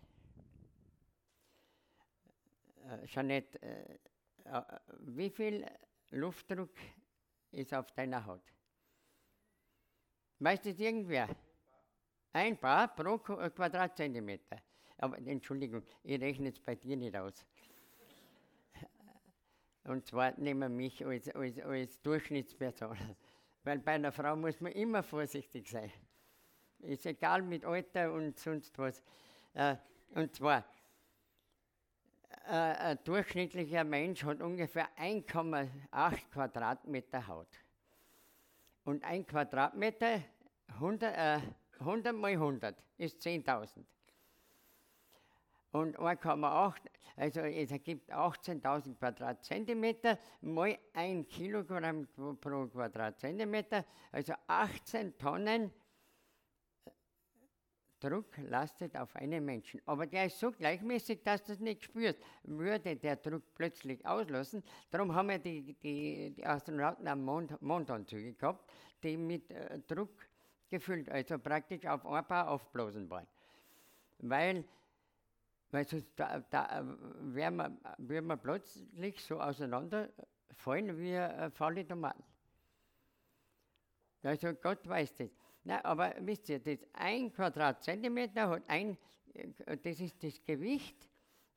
Äh, 2.88 3.06
Jeanette, 3.06 3.62
äh, 3.62 3.98
äh, 4.46 4.62
wie 5.00 5.30
viel 5.30 5.66
Luftdruck 6.12 6.72
ist 7.52 7.74
auf 7.74 7.92
deiner 7.92 8.26
Haut? 8.26 8.44
Weiß 10.40 10.62
das 10.62 10.80
irgendwer? 10.80 11.28
Ein 12.32 12.58
Bar 12.58 12.96
pro 12.96 13.18
Quadratzentimeter. 13.18 14.62
Aber 15.00 15.18
Entschuldigung, 15.18 15.84
ich 16.04 16.22
rechne 16.22 16.50
es 16.50 16.60
bei 16.60 16.76
dir 16.76 16.96
nicht 16.96 17.16
aus. 17.16 17.46
Und 19.84 20.06
zwar 20.06 20.38
nehmen 20.40 20.60
wir 20.60 20.70
mich 20.70 21.06
als, 21.06 21.30
als, 21.30 21.60
als 21.60 22.02
Durchschnittsperson. 22.02 22.98
Weil 23.64 23.80
bei 23.80 23.94
einer 23.94 24.12
Frau 24.12 24.36
muss 24.36 24.60
man 24.62 24.72
immer 24.74 25.02
vorsichtig 25.02 25.70
sein. 25.70 25.92
Ist 26.80 27.06
egal 27.06 27.42
mit 27.42 27.66
Alter 27.66 28.14
und 28.14 28.38
sonst 28.38 28.78
was. 28.78 29.02
Und 30.14 30.36
zwar, 30.36 30.66
ein 32.50 33.00
durchschnittlicher 33.04 33.84
Mensch 33.84 34.24
hat 34.24 34.42
ungefähr 34.42 34.88
1,8 34.98 35.70
Quadratmeter 36.32 37.28
Haut. 37.28 37.48
Und 38.86 39.04
ein 39.04 39.26
Quadratmeter, 39.26 40.22
100, 40.76 41.18
äh, 41.18 41.40
100 41.80 42.16
mal 42.16 42.32
100 42.32 42.76
ist 42.98 43.22
10.000 43.22 43.84
und 45.72 45.98
1,8, 46.00 46.74
also 47.16 47.40
es 47.42 47.72
ergibt 47.72 48.12
18.000 48.12 48.96
Quadratzentimeter 48.96 50.18
mal 50.42 50.78
1 50.94 51.28
Kilogramm 51.28 52.08
pro 52.40 52.68
Quadratzentimeter, 52.68 53.86
also 54.12 54.34
18 54.48 55.18
Tonnen 55.18 55.66
äh, 55.66 55.87
Druck 58.00 58.38
lastet 58.38 58.96
auf 58.96 59.16
einen 59.16 59.44
Menschen. 59.44 59.82
Aber 59.86 60.06
der 60.06 60.26
ist 60.26 60.40
so 60.40 60.52
gleichmäßig, 60.52 61.24
dass 61.24 61.44
du 61.44 61.54
es 61.54 61.60
nicht 61.60 61.84
spürst. 61.84 62.20
Würde 62.44 62.96
der 62.96 63.16
Druck 63.16 63.44
plötzlich 63.56 64.06
auslösen, 64.06 64.64
darum 64.92 65.14
haben 65.14 65.30
wir 65.30 65.40
die, 65.40 65.74
die, 65.74 66.32
die 66.32 66.46
Astronauten 66.46 67.08
am 67.08 67.24
Mond, 67.24 67.62
Mondanzüge 67.62 68.34
gehabt, 68.34 68.72
die 69.04 69.18
mit 69.18 69.50
äh, 69.52 69.80
Druck 69.88 70.28
gefüllt, 70.70 71.10
also 71.10 71.40
praktisch 71.40 71.86
auf 71.86 72.06
ein 72.06 72.26
paar 72.26 72.50
aufblasen 72.50 73.10
waren. 73.10 73.28
Weil 74.20 74.66
weil 75.72 75.88
sonst 75.88 76.08
da, 76.16 76.40
da 76.40 76.84
wären 77.20 77.56
wir, 77.58 77.78
wär 77.98 78.22
wir 78.22 78.38
plötzlich 78.38 79.22
so 79.24 79.40
auseinanderfallen 79.40 80.98
wie 80.98 81.14
äh, 81.14 81.50
faule 81.52 81.86
Tomaten. 81.86 82.24
Also 84.24 84.54
Gott 84.54 84.88
weiß 84.88 85.16
das. 85.16 85.30
Na, 85.68 85.84
aber 85.84 86.16
wisst 86.22 86.48
ihr, 86.48 86.60
das 86.60 86.80
ein 86.94 87.30
Quadratzentimeter 87.30 88.48
hat 88.48 88.64
ein, 88.70 88.98
äh, 89.34 89.76
das 89.76 90.00
ist 90.00 90.24
das 90.24 90.42
Gewicht 90.46 91.10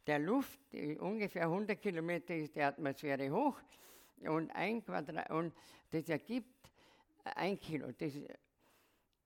der 0.04 0.18
Luft, 0.18 0.58
ungefähr 0.98 1.44
100 1.44 1.80
Kilometer 1.80 2.34
ist 2.34 2.56
die 2.56 2.60
Atmosphäre 2.60 3.30
hoch 3.30 3.60
und 4.22 4.50
ein 4.50 4.84
Quadrat, 4.84 5.30
und 5.30 5.54
das 5.92 6.08
ergibt 6.08 6.72
ein 7.22 7.60
Kilo. 7.60 7.92
Das, 7.92 8.12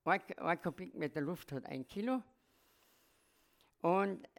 ein, 0.03 0.21
ein 0.37 0.61
Kubikmeter 0.61 1.21
Luft 1.21 1.51
hat 1.51 1.65
ein 1.65 1.87
Kilo 1.87 2.21
und 3.81 4.29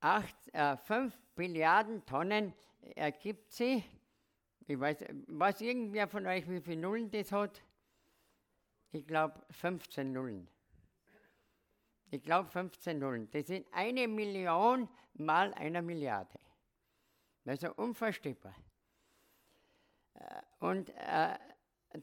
acht, 0.00 0.36
äh, 0.52 0.76
5 0.76 1.18
Billiarden 1.34 2.04
Tonnen 2.04 2.52
ergibt 2.94 3.50
sie. 3.50 3.82
Ich 4.66 4.78
weiß, 4.78 4.98
weiß 5.28 5.62
irgendwer 5.62 6.08
von 6.08 6.26
euch, 6.26 6.46
wie 6.46 6.60
viele 6.60 6.82
Nullen 6.82 7.10
das 7.10 7.32
hat? 7.32 7.62
Ich 8.92 9.06
glaube 9.06 9.42
15 9.50 10.12
Nullen. 10.12 10.48
Ich 12.10 12.22
glaube 12.22 12.48
15 12.50 12.98
Nullen. 12.98 13.30
Das 13.30 13.46
sind 13.46 13.66
eine 13.72 14.06
Million 14.06 14.88
mal 15.14 15.52
eine 15.54 15.80
Milliarde. 15.80 16.38
Also 17.46 17.72
unvorstellbar. 17.74 18.54
Äh, 20.14 20.20
und 20.60 20.90
äh, 20.90 21.38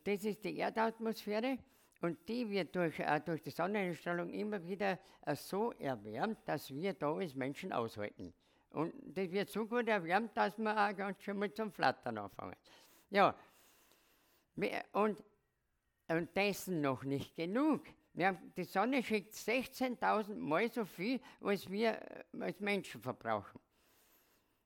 das 0.03 0.23
ist 0.25 0.43
die 0.43 0.57
Erdatmosphäre 0.57 1.57
und 2.01 2.27
die 2.27 2.49
wird 2.49 2.75
durch, 2.75 2.99
äh, 2.99 3.19
durch 3.21 3.41
die 3.43 3.51
Sonneneinstrahlung 3.51 4.29
immer 4.29 4.65
wieder 4.65 4.99
äh, 5.25 5.35
so 5.35 5.71
erwärmt, 5.73 6.39
dass 6.45 6.73
wir 6.73 6.93
da 6.93 7.13
als 7.13 7.35
Menschen 7.35 7.71
aushalten. 7.71 8.33
Und 8.71 8.93
das 9.15 9.31
wird 9.31 9.49
so 9.49 9.65
gut 9.65 9.87
erwärmt, 9.87 10.35
dass 10.35 10.57
wir 10.57 10.71
auch 10.71 10.95
ganz 10.95 11.21
schön 11.21 11.37
mal 11.37 11.51
zum 11.53 11.71
Flattern 11.71 12.17
anfangen. 12.17 12.55
Ja, 13.09 13.35
und, 14.91 15.23
und 16.09 16.35
dessen 16.35 16.81
noch 16.81 17.03
nicht 17.03 17.35
genug. 17.35 17.83
Haben, 18.17 18.51
die 18.57 18.63
Sonne 18.63 19.01
schickt 19.03 19.33
16.000 19.33 20.35
Mal 20.35 20.69
so 20.69 20.83
viel, 20.83 21.21
als 21.41 21.69
wir 21.69 21.91
äh, 21.91 22.41
als 22.41 22.59
Menschen 22.59 23.01
verbrauchen. 23.01 23.59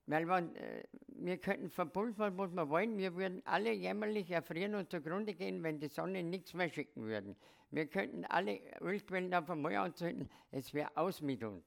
Weil 0.06 0.28
wenn, 0.28 0.56
äh, 0.56 0.84
wir 1.08 1.38
könnten 1.38 1.70
verpulvern, 1.70 2.38
was 2.38 2.52
wir 2.52 2.68
wollen, 2.70 2.98
wir 2.98 3.14
würden 3.16 3.42
alle 3.46 3.72
jämmerlich 3.72 4.32
erfrieren 4.32 4.76
und 4.76 4.90
zugrunde 4.90 5.34
gehen, 5.34 5.62
wenn 5.62 5.80
die 5.80 5.88
Sonne 5.88 6.24
nichts 6.24 6.54
mehr 6.54 6.70
schicken 6.70 7.04
würde. 7.04 7.36
Wir 7.70 7.88
könnten 7.88 8.26
alle 8.26 8.60
Ölquellen 8.82 9.34
auf 9.34 9.50
einmal 9.50 9.76
anzünden, 9.76 10.30
es 10.52 10.74
wäre 10.74 10.96
aus 10.96 11.22
mit 11.22 11.44
uns. 11.44 11.64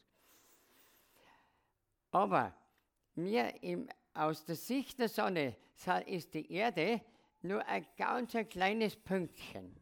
Aber 2.10 2.54
mir 3.14 3.62
im, 3.62 3.88
aus 4.14 4.44
der 4.44 4.56
Sicht 4.56 4.98
der 4.98 5.08
Sonne 5.08 5.56
ist 6.06 6.32
die 6.34 6.50
Erde 6.52 7.00
nur 7.46 7.66
ein 7.66 7.86
ganz 7.96 8.34
ein 8.34 8.48
kleines 8.48 8.96
Pünktchen. 8.96 9.74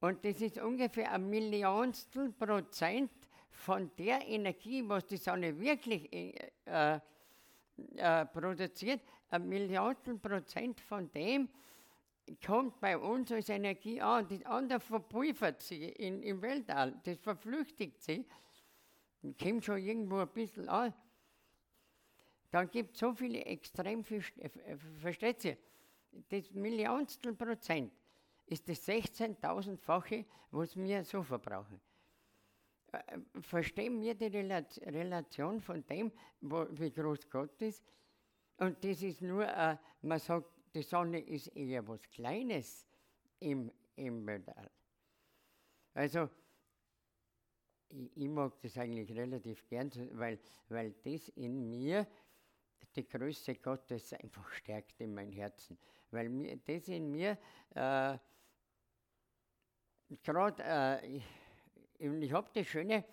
Und 0.00 0.24
das 0.24 0.40
ist 0.40 0.58
ungefähr 0.58 1.12
ein 1.12 1.28
Millionstel 1.28 2.32
Prozent 2.32 3.10
von 3.50 3.90
der 3.96 4.26
Energie, 4.26 4.82
was 4.86 5.06
die 5.06 5.16
Sonne 5.16 5.58
wirklich 5.58 6.12
äh, 6.12 6.98
äh, 7.96 8.26
produziert. 8.26 9.00
Ein 9.30 9.48
Millionstel 9.48 10.18
Prozent 10.18 10.80
von 10.80 11.10
dem 11.12 11.48
kommt 12.44 12.80
bei 12.80 12.96
uns 12.98 13.30
als 13.30 13.48
Energie 13.48 14.00
an. 14.00 14.26
Das 14.28 14.44
andere 14.44 14.80
verpulvert 14.80 15.62
sie 15.62 15.84
in, 15.84 16.22
im 16.22 16.42
Weltall, 16.42 17.00
das 17.04 17.18
verflüchtigt 17.18 18.02
sie. 18.02 18.26
Kommt 19.40 19.64
schon 19.64 19.78
irgendwo 19.78 20.18
ein 20.18 20.28
bisschen 20.28 20.68
an. 20.68 20.92
Dann 22.50 22.70
gibt 22.70 22.94
es 22.94 23.00
so 23.00 23.14
viele 23.14 23.44
extrem 23.44 24.04
äh, 24.04 24.76
versteht 25.00 25.44
ihr? 25.44 25.56
Das 26.28 26.50
Millionstel 26.52 27.34
Prozent 27.34 27.92
ist 28.46 28.68
das 28.68 28.86
16.000-fache, 28.86 30.24
was 30.50 30.76
wir 30.76 31.04
so 31.04 31.22
verbrauchen. 31.22 31.80
Äh, 32.92 33.18
verstehen 33.40 34.00
wir 34.00 34.14
die 34.14 34.26
Relation 34.26 35.60
von 35.60 35.84
dem, 35.86 36.12
wo, 36.40 36.66
wie 36.70 36.90
groß 36.90 37.30
Gott 37.30 37.60
ist? 37.62 37.82
Und 38.58 38.84
das 38.84 39.02
ist 39.02 39.22
nur, 39.22 39.46
äh, 39.46 39.76
man 40.02 40.18
sagt, 40.18 40.50
die 40.74 40.82
Sonne 40.82 41.20
ist 41.20 41.48
eher 41.48 41.86
was 41.88 42.02
Kleines 42.10 42.86
im, 43.40 43.72
im 43.96 44.26
Weltall. 44.26 44.70
Also, 45.94 46.28
ich, 47.88 48.16
ich, 48.16 48.28
mag 48.28 48.60
das 48.60 48.78
eigentlich 48.78 49.14
relativ 49.14 49.66
gern, 49.66 49.90
weil, 50.12 50.38
weil 50.68 50.92
das 51.02 51.28
in 51.30 51.68
mir 51.68 52.06
die 52.94 53.06
Größe 53.06 53.54
Gottes 53.56 54.12
einfach 54.12 54.50
stärkt 54.52 55.00
in 55.00 55.14
mein 55.14 55.32
Herzen. 55.32 55.78
Weil 56.12 56.58
das 56.58 56.88
in 56.88 57.10
mir, 57.10 57.38
äh, 57.74 58.18
gerade, 60.22 60.62
äh, 60.62 61.06
ich, 61.16 61.24
ich 61.98 62.32
habe 62.32 62.48
das 62.52 62.66
Schöne, 62.66 63.04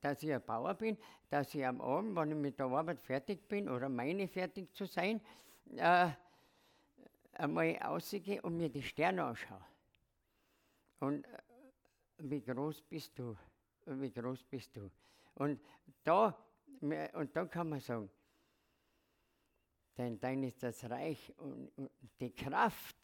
dass 0.00 0.22
ich 0.22 0.32
ein 0.32 0.42
Bauer 0.42 0.74
bin, 0.74 0.96
dass 1.28 1.54
ich 1.54 1.66
am 1.66 1.80
Abend, 1.80 2.14
wenn 2.14 2.30
ich 2.30 2.36
mit 2.36 2.58
der 2.58 2.66
Arbeit 2.66 3.00
fertig 3.00 3.48
bin 3.48 3.68
oder 3.68 3.88
meine 3.88 4.28
fertig 4.28 4.72
zu 4.72 4.86
sein, 4.86 5.20
äh, 5.76 6.10
einmal 7.32 7.76
rausgehe 7.76 8.40
und 8.42 8.56
mir 8.56 8.68
die 8.68 8.82
Sterne 8.82 9.24
anschaue. 9.24 9.64
Und 11.00 11.26
äh, 11.26 11.38
wie 12.18 12.40
groß 12.40 12.82
bist 12.82 13.18
du? 13.18 13.36
Wie 13.86 14.10
groß 14.10 14.44
bist 14.44 14.76
du? 14.76 14.90
Und 15.34 15.60
da, 16.04 16.38
und 16.80 17.34
da 17.34 17.44
kann 17.46 17.68
man 17.68 17.80
sagen, 17.80 18.08
denn 19.96 20.18
dein 20.18 20.42
ist 20.42 20.62
das 20.62 20.88
Reich 20.88 21.32
und, 21.38 21.70
die 22.20 22.34
Kraft. 22.34 22.96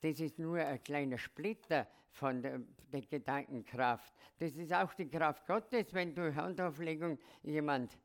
Das 0.00 0.20
ist 0.20 0.38
nur 0.38 0.58
ein 0.58 0.82
kleiner 0.82 1.18
Splitter 1.18 1.86
von 2.10 2.42
der, 2.42 2.60
der, 2.92 3.02
Gedankenkraft. 3.02 4.14
Das 4.38 4.54
ist 4.56 4.72
auch 4.72 4.94
die 4.94 5.08
Kraft 5.08 5.46
Gottes, 5.46 5.92
wenn 5.92 6.14
durch 6.14 6.34
Handauflegung 6.34 7.18
jemand 7.42 7.98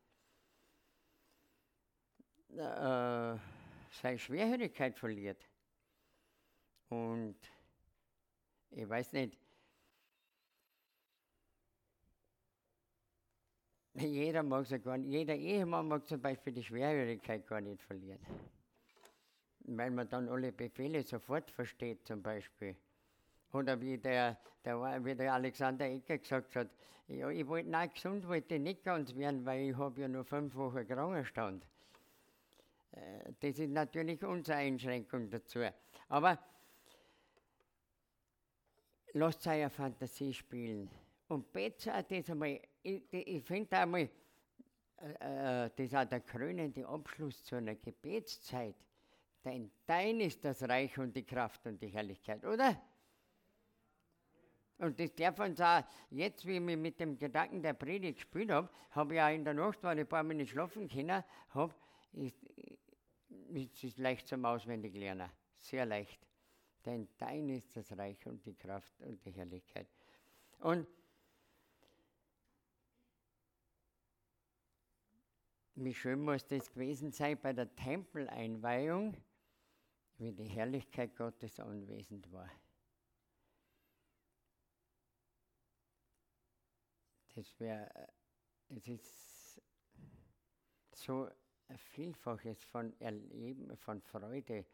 äh, 2.50 3.36
seine 3.90 4.18
Schwerhörigkeit 4.18 4.98
verliert. 4.98 5.48
Und 6.88 7.36
ich 8.70 8.88
weiß 8.88 9.12
nicht, 9.12 9.38
Jeder 13.98 14.42
mag 14.42 14.66
sie 14.66 14.78
gar 14.78 14.98
nicht, 14.98 15.10
jeder 15.10 15.34
Ehemann 15.34 15.88
mag 15.88 16.06
zum 16.06 16.20
Beispiel 16.20 16.52
die 16.52 16.62
Schwerhörigkeit 16.62 17.46
gar 17.46 17.60
nicht 17.60 17.82
verlieren. 17.82 18.20
Weil 19.60 19.90
man 19.90 20.08
dann 20.08 20.28
alle 20.28 20.52
Befehle 20.52 21.02
sofort 21.02 21.50
versteht, 21.50 22.06
zum 22.06 22.22
Beispiel. 22.22 22.76
Oder 23.52 23.80
wie 23.80 23.96
der, 23.96 24.38
der, 24.64 25.04
wie 25.04 25.14
der 25.14 25.32
Alexander 25.32 25.86
Ecker 25.86 26.18
gesagt 26.18 26.56
hat, 26.56 26.68
ja, 27.08 27.30
ich 27.30 27.46
wollte, 27.46 27.70
nein, 27.70 27.90
gesund 27.94 28.26
wollte 28.28 28.56
ich 28.56 28.60
nicht 28.60 28.82
ganz 28.82 29.14
werden, 29.14 29.46
weil 29.46 29.70
ich 29.70 29.76
habe 29.76 30.00
ja 30.00 30.08
nur 30.08 30.24
fünf 30.24 30.54
Wochen 30.56 30.86
Krankenstand. 30.86 31.64
Äh, 32.92 33.32
das 33.40 33.58
ist 33.58 33.70
natürlich 33.70 34.22
unsere 34.24 34.58
Einschränkung 34.58 35.30
dazu. 35.30 35.60
Aber 36.08 36.38
lasst 39.12 39.46
eure 39.46 39.70
Fantasie 39.70 40.34
spielen. 40.34 40.90
Und 41.28 41.52
besser 41.52 42.02
das 42.02 42.30
einmal 42.30 42.60
ich, 42.86 43.12
ich 43.12 43.44
finde 43.44 43.76
einmal, 43.78 44.08
äh, 44.98 45.64
äh, 45.66 45.70
das 45.76 45.86
ist 45.86 45.94
auch 45.94 46.04
der 46.04 46.20
krönende 46.20 46.86
Abschluss 46.86 47.44
zu 47.44 47.56
einer 47.56 47.74
Gebetszeit. 47.74 48.76
Denn 49.44 49.70
dein 49.86 50.20
ist 50.20 50.44
das 50.44 50.62
Reich 50.62 50.96
und 50.98 51.14
die 51.14 51.24
Kraft 51.24 51.66
und 51.66 51.80
die 51.80 51.88
Herrlichkeit, 51.88 52.44
oder? 52.44 52.80
Und 54.78 55.00
das 55.00 55.14
darf 55.14 55.38
uns 55.38 55.60
auch, 55.60 55.82
jetzt, 56.10 56.44
wie 56.46 56.56
ich 56.56 56.60
mich 56.60 56.76
mit 56.76 57.00
dem 57.00 57.18
Gedanken 57.18 57.62
der 57.62 57.72
Predigt 57.72 58.18
gespielt 58.18 58.50
habe, 58.50 58.68
habe 58.90 59.14
ich 59.14 59.20
auch 59.20 59.30
in 59.30 59.44
der 59.44 59.54
Nacht, 59.54 59.82
weil 59.82 59.98
ich 59.98 60.04
ein 60.04 60.08
paar 60.08 60.22
Minuten 60.22 60.48
schlafen 60.48 60.88
können, 60.88 61.24
habe, 61.50 61.74
ist, 62.12 62.42
ist, 63.52 63.84
ist 63.84 63.98
leicht 63.98 64.28
zum 64.28 64.44
Auswendiglernen. 64.44 65.30
Sehr 65.58 65.86
leicht. 65.86 66.20
Denn 66.84 67.08
dein 67.18 67.48
ist 67.48 67.74
das 67.74 67.96
Reich 67.96 68.26
und 68.26 68.44
die 68.44 68.54
Kraft 68.54 69.00
und 69.00 69.24
die 69.24 69.30
Herrlichkeit. 69.32 69.88
Und 70.58 70.86
Wie 75.78 75.92
schön 75.92 76.22
muss 76.22 76.46
das 76.46 76.72
gewesen 76.72 77.12
sein 77.12 77.38
bei 77.38 77.52
der 77.52 77.74
Tempeleinweihung, 77.76 79.14
wie 80.16 80.32
die 80.32 80.48
Herrlichkeit 80.48 81.14
Gottes 81.14 81.60
anwesend 81.60 82.32
war. 82.32 82.50
Das 87.34 87.60
wäre, 87.60 88.08
es 88.70 88.88
ist 88.88 89.60
so 90.94 91.28
ein 91.68 91.76
Vielfaches 91.76 92.64
von 92.64 92.98
Erleben, 92.98 93.76
von 93.76 94.00
Freude. 94.00 94.64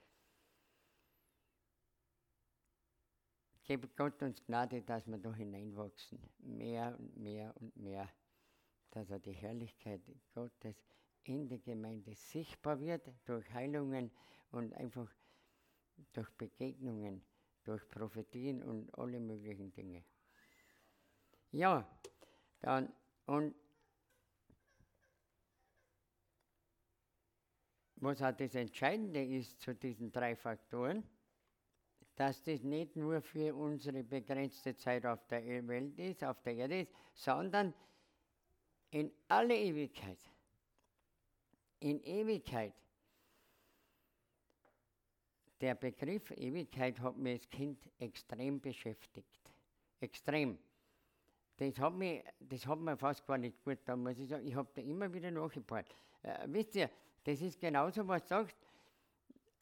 Gebe 3.64 3.88
Gott 3.88 4.22
uns 4.22 4.40
Gnade, 4.44 4.82
dass 4.82 5.08
wir 5.08 5.18
da 5.18 5.34
hineinwachsen, 5.34 6.20
mehr 6.38 6.96
und 6.96 7.16
mehr 7.16 7.52
und 7.56 7.76
mehr 7.76 8.08
dass 8.92 9.11
er 9.11 9.18
die 9.18 9.33
Herrlichkeit 9.33 10.00
Gottes 10.35 10.76
in 11.24 11.48
der 11.48 11.59
Gemeinde 11.59 12.14
sichtbar 12.14 12.78
wird 12.81 13.11
durch 13.24 13.50
Heilungen 13.52 14.11
und 14.50 14.72
einfach 14.74 15.09
durch 16.12 16.31
Begegnungen, 16.33 17.24
durch 17.64 17.88
Prophetien 17.88 18.62
und 18.62 18.92
alle 18.98 19.18
möglichen 19.18 19.72
Dinge. 19.72 20.05
Ja, 21.50 21.88
dann, 22.61 22.92
und 23.26 23.55
was 27.96 28.20
auch 28.22 28.33
das 28.33 28.55
Entscheidende 28.55 29.24
ist 29.24 29.61
zu 29.61 29.74
diesen 29.74 30.11
drei 30.11 30.37
Faktoren, 30.37 31.05
dass 32.16 32.42
das 32.42 32.62
nicht 32.62 32.96
nur 32.96 33.22
für 33.22 33.55
unsere 33.55 34.02
begrenzte 34.02 34.76
Zeit 34.76 35.07
auf 35.07 35.26
der 35.28 35.66
Welt 35.66 35.98
ist, 35.98 36.22
auf 36.24 36.42
der 36.42 36.55
Erde 36.57 36.81
ist, 36.83 36.92
sondern 37.14 37.72
in 38.92 39.11
alle 39.28 39.57
Ewigkeit. 39.57 40.18
In 41.81 42.00
Ewigkeit. 42.05 42.74
Der 45.61 45.74
Begriff 45.74 46.31
Ewigkeit 46.33 47.00
hat 47.00 47.16
mich 47.16 47.40
als 47.40 47.50
Kind 47.50 47.88
extrem 47.98 48.61
beschäftigt. 48.61 49.50
Extrem. 50.00 50.59
Das 51.57 51.78
hat, 51.78 51.94
mich, 51.94 52.22
das 52.40 52.66
hat 52.66 52.78
mir 52.81 52.96
fast 52.96 53.26
gar 53.26 53.38
nicht 53.38 53.62
gut 53.62 53.78
da 53.85 53.96
muss 53.96 54.18
ich 54.18 54.28
sagen. 54.28 54.46
Ich 54.46 54.55
habe 54.55 54.68
da 54.74 54.83
immer 54.83 55.12
wieder 55.12 55.31
nachgebaut. 55.31 55.85
Äh, 56.22 56.46
wisst 56.46 56.74
ihr, 56.74 56.90
das 57.24 57.40
ist 57.40 57.61
genauso, 57.61 58.07
was 58.07 58.28
sagt, 58.28 58.57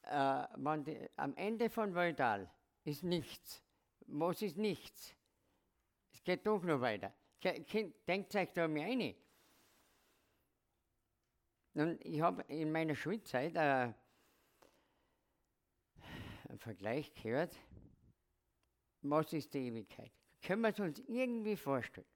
äh, 0.04 0.46
die, 0.78 1.08
am 1.16 1.36
Ende 1.36 1.68
von 1.68 1.94
Waldal 1.94 2.50
ist 2.84 3.04
nichts. 3.04 3.62
Was 4.06 4.42
ist 4.42 4.56
nichts? 4.56 5.14
Es 6.12 6.24
geht 6.24 6.46
doch 6.46 6.62
noch 6.62 6.80
weiter. 6.80 7.12
Denkt 7.42 8.34
euch 8.34 8.52
da 8.52 8.68
mal 8.68 8.82
eine. 8.82 9.14
Und 11.74 12.04
ich 12.04 12.20
habe 12.20 12.42
in 12.48 12.70
meiner 12.72 12.94
Schulzeit 12.94 13.54
äh, 13.54 13.92
einen 16.48 16.58
Vergleich 16.58 17.12
gehört. 17.14 17.56
Was 19.02 19.32
ist 19.32 19.54
die 19.54 19.68
Ewigkeit? 19.68 20.12
Können 20.42 20.62
wir 20.62 20.70
es 20.70 20.80
uns 20.80 20.98
irgendwie 21.06 21.56
vorstellen? 21.56 22.06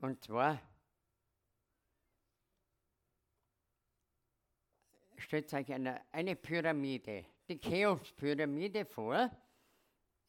Und 0.00 0.22
zwar, 0.22 0.60
stellt 5.16 5.52
euch 5.52 5.72
eine, 5.72 6.00
eine 6.12 6.36
Pyramide, 6.36 7.26
die 7.48 7.58
Cheops-Pyramide 7.58 8.86
vor, 8.86 9.30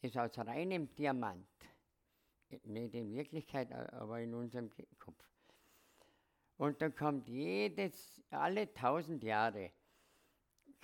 ist 0.02 0.18
aus 0.18 0.38
reinem 0.40 0.94
Diamant. 0.96 1.59
Nicht 2.64 2.96
in 2.96 3.14
Wirklichkeit, 3.14 3.72
aber 3.72 4.20
in 4.20 4.34
unserem 4.34 4.70
Kopf. 4.98 5.24
Und 6.58 6.82
da 6.82 6.90
kommt 6.90 7.28
jedes, 7.30 8.22
alle 8.32 8.74
tausend 8.74 9.24
Jahre, 9.24 9.72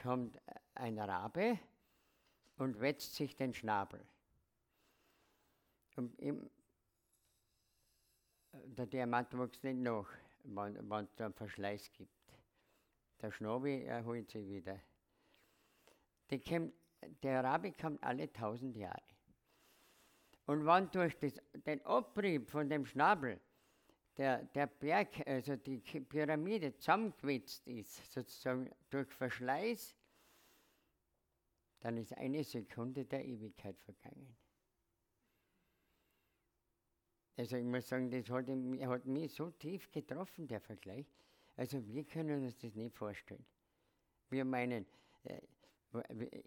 kommt 0.02 0.40
ein 0.76 1.00
Rabe 1.00 1.60
und 2.58 2.80
wetzt 2.80 3.16
sich 3.16 3.36
den 3.36 3.54
Schnabel. 3.54 4.06
Und 5.96 6.18
im, 6.20 6.50
der 8.52 8.86
Diamant 8.86 9.38
wächst 9.38 9.64
nicht 9.64 9.80
noch, 9.80 10.08
wenn 10.44 10.76
es 11.06 11.22
einen 11.22 11.34
Verschleiß 11.34 11.92
gibt. 11.94 12.12
Der 13.22 13.32
Schnabel 13.32 13.82
erholt 13.84 14.30
sich 14.30 14.48
wieder. 14.48 14.80
Kommt, 16.30 16.74
der 17.24 17.44
Rabe 17.44 17.72
kommt 17.72 18.04
alle 18.04 18.32
tausend 18.32 18.76
Jahre. 18.76 19.02
Und 20.46 20.66
wenn 20.66 20.90
durch 20.92 21.18
das, 21.18 21.42
den 21.66 21.84
Abrieb 21.86 22.50
von 22.50 22.70
dem 22.70 22.86
Schnabel 22.86 23.40
der, 24.18 24.44
der 24.44 24.68
Berg, 24.68 25.28
also 25.28 25.56
die 25.56 25.80
Pyramide 25.80 26.76
zusammengewetzt 26.78 27.68
ist, 27.68 28.12
sozusagen 28.12 28.70
durch 28.90 29.12
Verschleiß, 29.12 29.96
dann 31.80 31.98
ist 31.98 32.16
eine 32.18 32.44
Sekunde 32.44 33.06
der 33.06 33.26
Ewigkeit 33.26 33.80
vergangen. 33.82 34.36
Also 37.38 37.58
ich 37.58 37.66
muss 37.66 37.88
sagen, 37.88 38.10
das 38.10 38.30
hat, 38.30 38.48
hat 38.48 39.06
mich 39.06 39.34
so 39.34 39.52
tief 39.52 39.92
getroffen, 39.92 40.48
der 40.48 40.62
Vergleich. 40.62 41.06
Also 41.58 41.86
wir 41.86 42.06
können 42.06 42.44
uns 42.44 42.58
das 42.58 42.76
nicht 42.76 42.96
vorstellen. 42.96 43.46
Wir 44.30 44.46
meinen, 44.46 44.86
äh, 45.24 45.42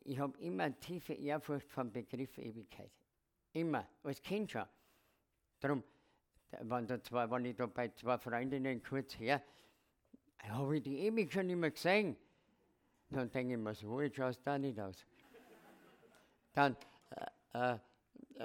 ich 0.05 0.19
habe 0.19 0.39
immer 0.39 0.79
tiefe 0.81 1.13
Ehrfurcht 1.15 1.71
vom 1.71 1.93
Begriff 1.93 2.39
Ewigkeit. 2.39 2.91
Immer, 3.59 3.88
als 4.05 4.23
Kind 4.23 4.53
schon. 4.53 4.64
Darum, 5.59 5.83
wenn, 6.61 6.87
da 6.87 7.03
zwei, 7.03 7.29
wenn 7.29 7.44
ich 7.44 7.57
da 7.57 7.66
bei 7.66 7.88
zwei 7.88 8.16
Freundinnen 8.16 8.81
kurz 8.85 9.18
her, 9.18 9.42
habe 10.44 10.77
ich 10.77 10.85
die 10.85 10.99
ewig 10.99 11.33
schon 11.33 11.51
immer 11.51 11.71
gesehen. 11.71 12.16
Dann 13.11 13.29
denke 13.31 13.55
ich 13.55 13.59
mir, 13.59 13.75
so 13.75 14.01
jetzt 14.01 14.14
schaust 14.14 14.38
du 14.38 14.44
da 14.44 14.59
nicht 14.59 14.79
aus. 14.79 15.05
Dann, 16.53 16.77
äh, 17.53 17.75
äh, 17.75 17.79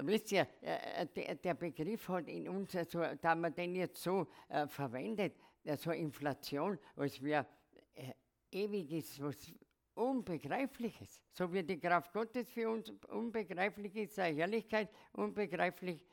wisst 0.02 0.32
ihr, 0.32 0.48
äh, 0.62 1.06
der, 1.06 1.36
der, 1.36 1.54
Begriff 1.54 2.10
hat 2.10 2.28
in 2.28 2.50
uns, 2.50 2.72
so, 2.72 3.04
da 3.22 3.36
man 3.36 3.54
den 3.54 3.76
jetzt 3.76 4.02
so 4.02 4.28
äh, 4.50 4.68
verwendet, 4.68 5.36
so 5.78 5.92
Inflation, 5.92 6.80
als 6.96 7.22
wäre 7.22 7.46
äh, 7.94 8.14
ewiges, 8.52 9.22
was 9.22 9.54
Unbegreifliches. 9.96 11.22
So 11.32 11.52
wie 11.54 11.64
die 11.64 11.80
Kraft 11.80 12.12
Gottes 12.14 12.50
für 12.50 12.70
uns 12.70 12.90
unbegreiflich 13.08 13.96
ist, 13.96 14.16
seine 14.16 14.38
Herrlichkeit 14.38 14.90
unbegreiflich 15.12 16.06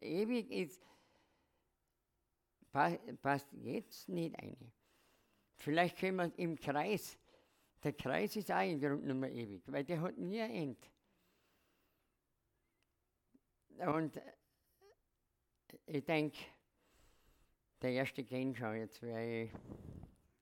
ewig 0.00 0.50
ist, 0.50 0.82
passt 2.72 3.52
jetzt 3.52 4.08
nicht 4.08 4.38
ein. 4.38 4.72
Vielleicht 5.56 5.98
können 5.98 6.16
wir 6.16 6.38
im 6.38 6.58
Kreis, 6.58 7.18
der 7.82 7.92
Kreis 7.92 8.36
ist 8.36 8.50
auch 8.50 8.62
im 8.62 8.80
Grunde 8.80 9.02
genommen 9.02 9.32
ewig, 9.32 9.62
weil 9.66 9.84
der 9.84 10.00
hat 10.00 10.16
nie 10.16 10.40
ein 10.40 10.50
Ende. 10.50 10.88
Und 13.86 14.16
äh, 14.16 14.32
ich 15.86 16.04
denke, 16.04 16.38
der 17.80 17.92
erste 17.92 18.24
kennt 18.24 18.56
schon, 18.58 18.76
jetzt 18.76 19.02
ich, 19.02 19.50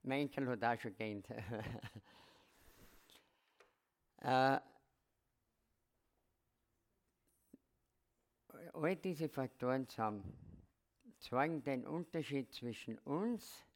mein 0.03 0.23
Enkel 0.23 0.49
hat 0.49 0.65
auch 0.65 0.81
schon 0.81 0.95
kennt. 0.97 1.29
äh, 4.21 4.59
all 8.73 8.97
diese 8.97 9.29
Faktoren 9.29 9.89
zusammen 9.89 10.23
zeigen 11.19 11.63
den 11.63 11.87
Unterschied 11.87 12.53
zwischen 12.53 12.99
uns, 12.99 13.67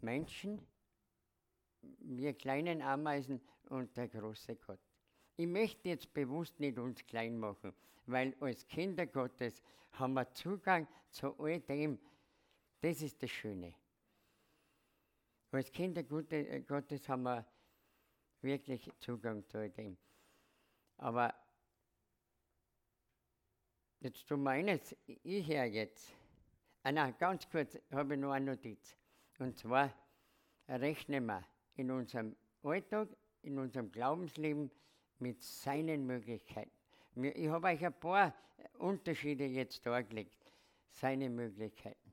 Menschen, 0.00 0.66
wir 2.00 2.34
kleinen 2.34 2.82
Ameisen 2.82 3.40
und 3.68 3.96
der 3.96 4.08
große 4.08 4.56
Gott. 4.56 4.80
Ich 5.36 5.46
möchte 5.46 5.88
jetzt 5.88 6.12
bewusst 6.12 6.60
nicht 6.60 6.78
uns 6.78 7.04
klein 7.06 7.38
machen, 7.38 7.72
weil 8.06 8.36
als 8.40 8.66
Kinder 8.68 9.06
Gottes 9.06 9.62
haben 9.92 10.14
wir 10.14 10.30
Zugang 10.32 10.86
zu 11.10 11.38
all 11.38 11.60
dem. 11.60 11.98
Das 12.80 13.00
ist 13.02 13.22
das 13.22 13.30
Schöne. 13.30 13.74
Als 15.50 15.70
Kinder 15.72 16.02
äh, 16.30 16.60
Gottes 16.60 17.08
haben 17.08 17.22
wir 17.22 17.46
wirklich 18.44 18.90
Zugang 19.00 19.44
zu 19.48 19.68
dem. 19.70 19.96
Aber 20.98 21.34
jetzt 24.00 24.30
du 24.30 24.36
meinst, 24.36 24.96
ich 25.06 25.48
her 25.48 25.66
jetzt. 25.66 26.14
Ah, 26.82 26.92
nein, 26.92 27.14
ganz 27.18 27.48
kurz 27.48 27.78
habe 27.90 28.14
ich 28.14 28.20
noch 28.20 28.32
eine 28.32 28.52
Notiz. 28.52 28.96
Und 29.38 29.58
zwar 29.58 29.92
rechnen 30.68 31.26
wir 31.26 31.42
in 31.76 31.90
unserem 31.90 32.36
Alltag, 32.62 33.08
in 33.42 33.58
unserem 33.58 33.90
Glaubensleben 33.90 34.70
mit 35.18 35.42
seinen 35.42 36.06
Möglichkeiten. 36.06 36.70
Ich 37.16 37.48
habe 37.48 37.68
euch 37.68 37.84
ein 37.84 37.98
paar 37.98 38.34
Unterschiede 38.78 39.44
jetzt 39.44 39.84
dargelegt. 39.86 40.36
Seine 40.90 41.28
Möglichkeiten. 41.28 42.12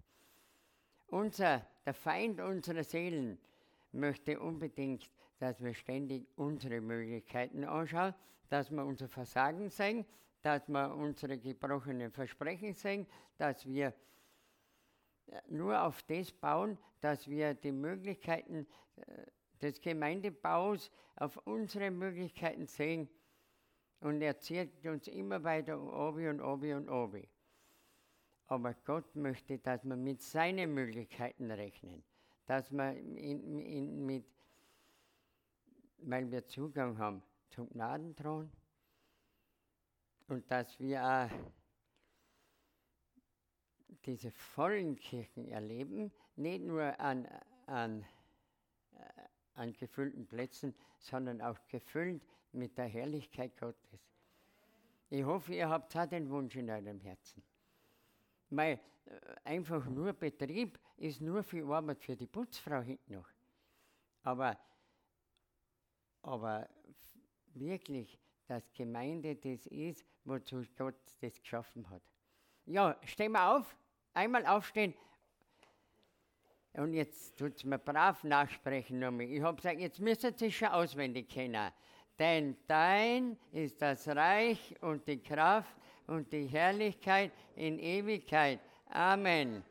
Unser, 1.07 1.65
der 1.85 1.93
Feind 1.93 2.39
unserer 2.39 2.83
Seelen 2.83 3.37
möchte 3.91 4.39
unbedingt, 4.39 5.09
dass 5.41 5.59
wir 5.59 5.73
ständig 5.73 6.27
unsere 6.35 6.79
Möglichkeiten 6.81 7.63
anschauen, 7.63 8.13
dass 8.47 8.69
wir 8.69 8.85
unser 8.85 9.07
Versagen 9.07 9.69
sehen, 9.71 10.05
dass 10.43 10.67
wir 10.67 10.93
unsere 10.95 11.39
gebrochenen 11.39 12.11
Versprechen 12.11 12.73
sehen, 12.73 13.07
dass 13.37 13.65
wir 13.65 13.91
nur 15.47 15.81
auf 15.81 16.03
das 16.03 16.31
bauen, 16.31 16.77
dass 16.99 17.27
wir 17.27 17.55
die 17.55 17.71
Möglichkeiten 17.71 18.67
äh, 18.97 19.25
des 19.59 19.81
Gemeindebaus 19.81 20.91
auf 21.15 21.37
unsere 21.47 21.89
Möglichkeiten 21.89 22.67
sehen 22.67 23.09
und 24.01 24.21
er 24.21 24.37
zieht 24.37 24.85
uns 24.85 25.07
immer 25.07 25.43
weiter 25.43 25.81
obi 25.81 26.27
und 26.27 26.39
obi 26.39 26.73
und 26.73 26.87
obi. 26.87 27.27
Aber 28.45 28.75
Gott 28.85 29.15
möchte, 29.15 29.57
dass 29.57 29.83
wir 29.85 29.95
mit 29.95 30.21
seinen 30.21 30.73
Möglichkeiten 30.75 31.49
rechnen, 31.49 32.03
dass 32.45 32.71
wir 32.71 32.91
in, 32.95 33.59
in, 33.59 34.05
mit, 34.05 34.25
weil 36.01 36.29
wir 36.31 36.45
Zugang 36.47 36.97
haben 36.97 37.23
zum 37.49 37.69
Gnadenthron 37.69 38.51
und 40.27 40.49
dass 40.49 40.79
wir 40.79 41.03
auch 41.03 41.29
diese 44.05 44.31
vollen 44.31 44.95
Kirchen 44.95 45.47
erleben, 45.47 46.11
nicht 46.35 46.63
nur 46.63 46.99
an, 46.99 47.27
an, 47.67 48.05
äh, 48.93 49.03
an 49.55 49.73
gefüllten 49.73 50.25
Plätzen, 50.25 50.73
sondern 50.97 51.41
auch 51.41 51.57
gefüllt 51.67 52.23
mit 52.51 52.77
der 52.77 52.85
Herrlichkeit 52.85 53.57
Gottes. 53.57 53.99
Ich 55.09 55.23
hoffe, 55.23 55.53
ihr 55.53 55.69
habt 55.69 55.95
auch 55.95 56.05
den 56.05 56.29
Wunsch 56.29 56.55
in 56.55 56.69
eurem 56.69 56.99
Herzen. 57.01 57.43
Weil 58.49 58.79
äh, 59.05 59.19
einfach 59.43 59.85
nur 59.85 60.13
Betrieb 60.13 60.79
ist 60.97 61.21
nur 61.21 61.43
viel 61.43 61.69
Arbeit 61.69 62.01
für 62.01 62.15
die 62.15 62.27
Putzfrau 62.27 62.81
hinten 62.81 63.13
noch. 63.13 63.29
Aber, 64.23 64.57
aber 66.21 66.67
wirklich, 67.53 68.19
dass 68.47 68.71
Gemeinde 68.73 69.35
das 69.35 69.65
ist, 69.67 70.05
wozu 70.25 70.63
Gott 70.77 70.95
das 71.21 71.39
geschaffen 71.39 71.89
hat. 71.89 72.01
Ja, 72.65 72.97
stehen 73.05 73.31
wir 73.31 73.55
auf, 73.55 73.75
einmal 74.13 74.45
aufstehen. 74.45 74.93
Und 76.73 76.93
jetzt 76.93 77.37
tut 77.37 77.57
es 77.57 77.63
mir 77.63 77.79
brav 77.79 78.23
nachsprechen 78.23 78.99
nochmal. 78.99 79.25
Ich 79.25 79.41
habe 79.41 79.57
gesagt, 79.57 79.79
jetzt 79.79 79.99
müsst 79.99 80.23
ihr 80.23 80.33
es 80.39 80.53
schon 80.53 80.69
auswendig 80.69 81.27
kennen. 81.29 81.71
Denn 82.17 82.55
dein 82.67 83.37
ist 83.51 83.81
das 83.81 84.07
Reich 84.07 84.75
und 84.81 85.07
die 85.07 85.21
Kraft 85.21 85.75
und 86.07 86.31
die 86.31 86.45
Herrlichkeit 86.45 87.31
in 87.55 87.79
Ewigkeit. 87.79 88.59
Amen. 88.89 89.63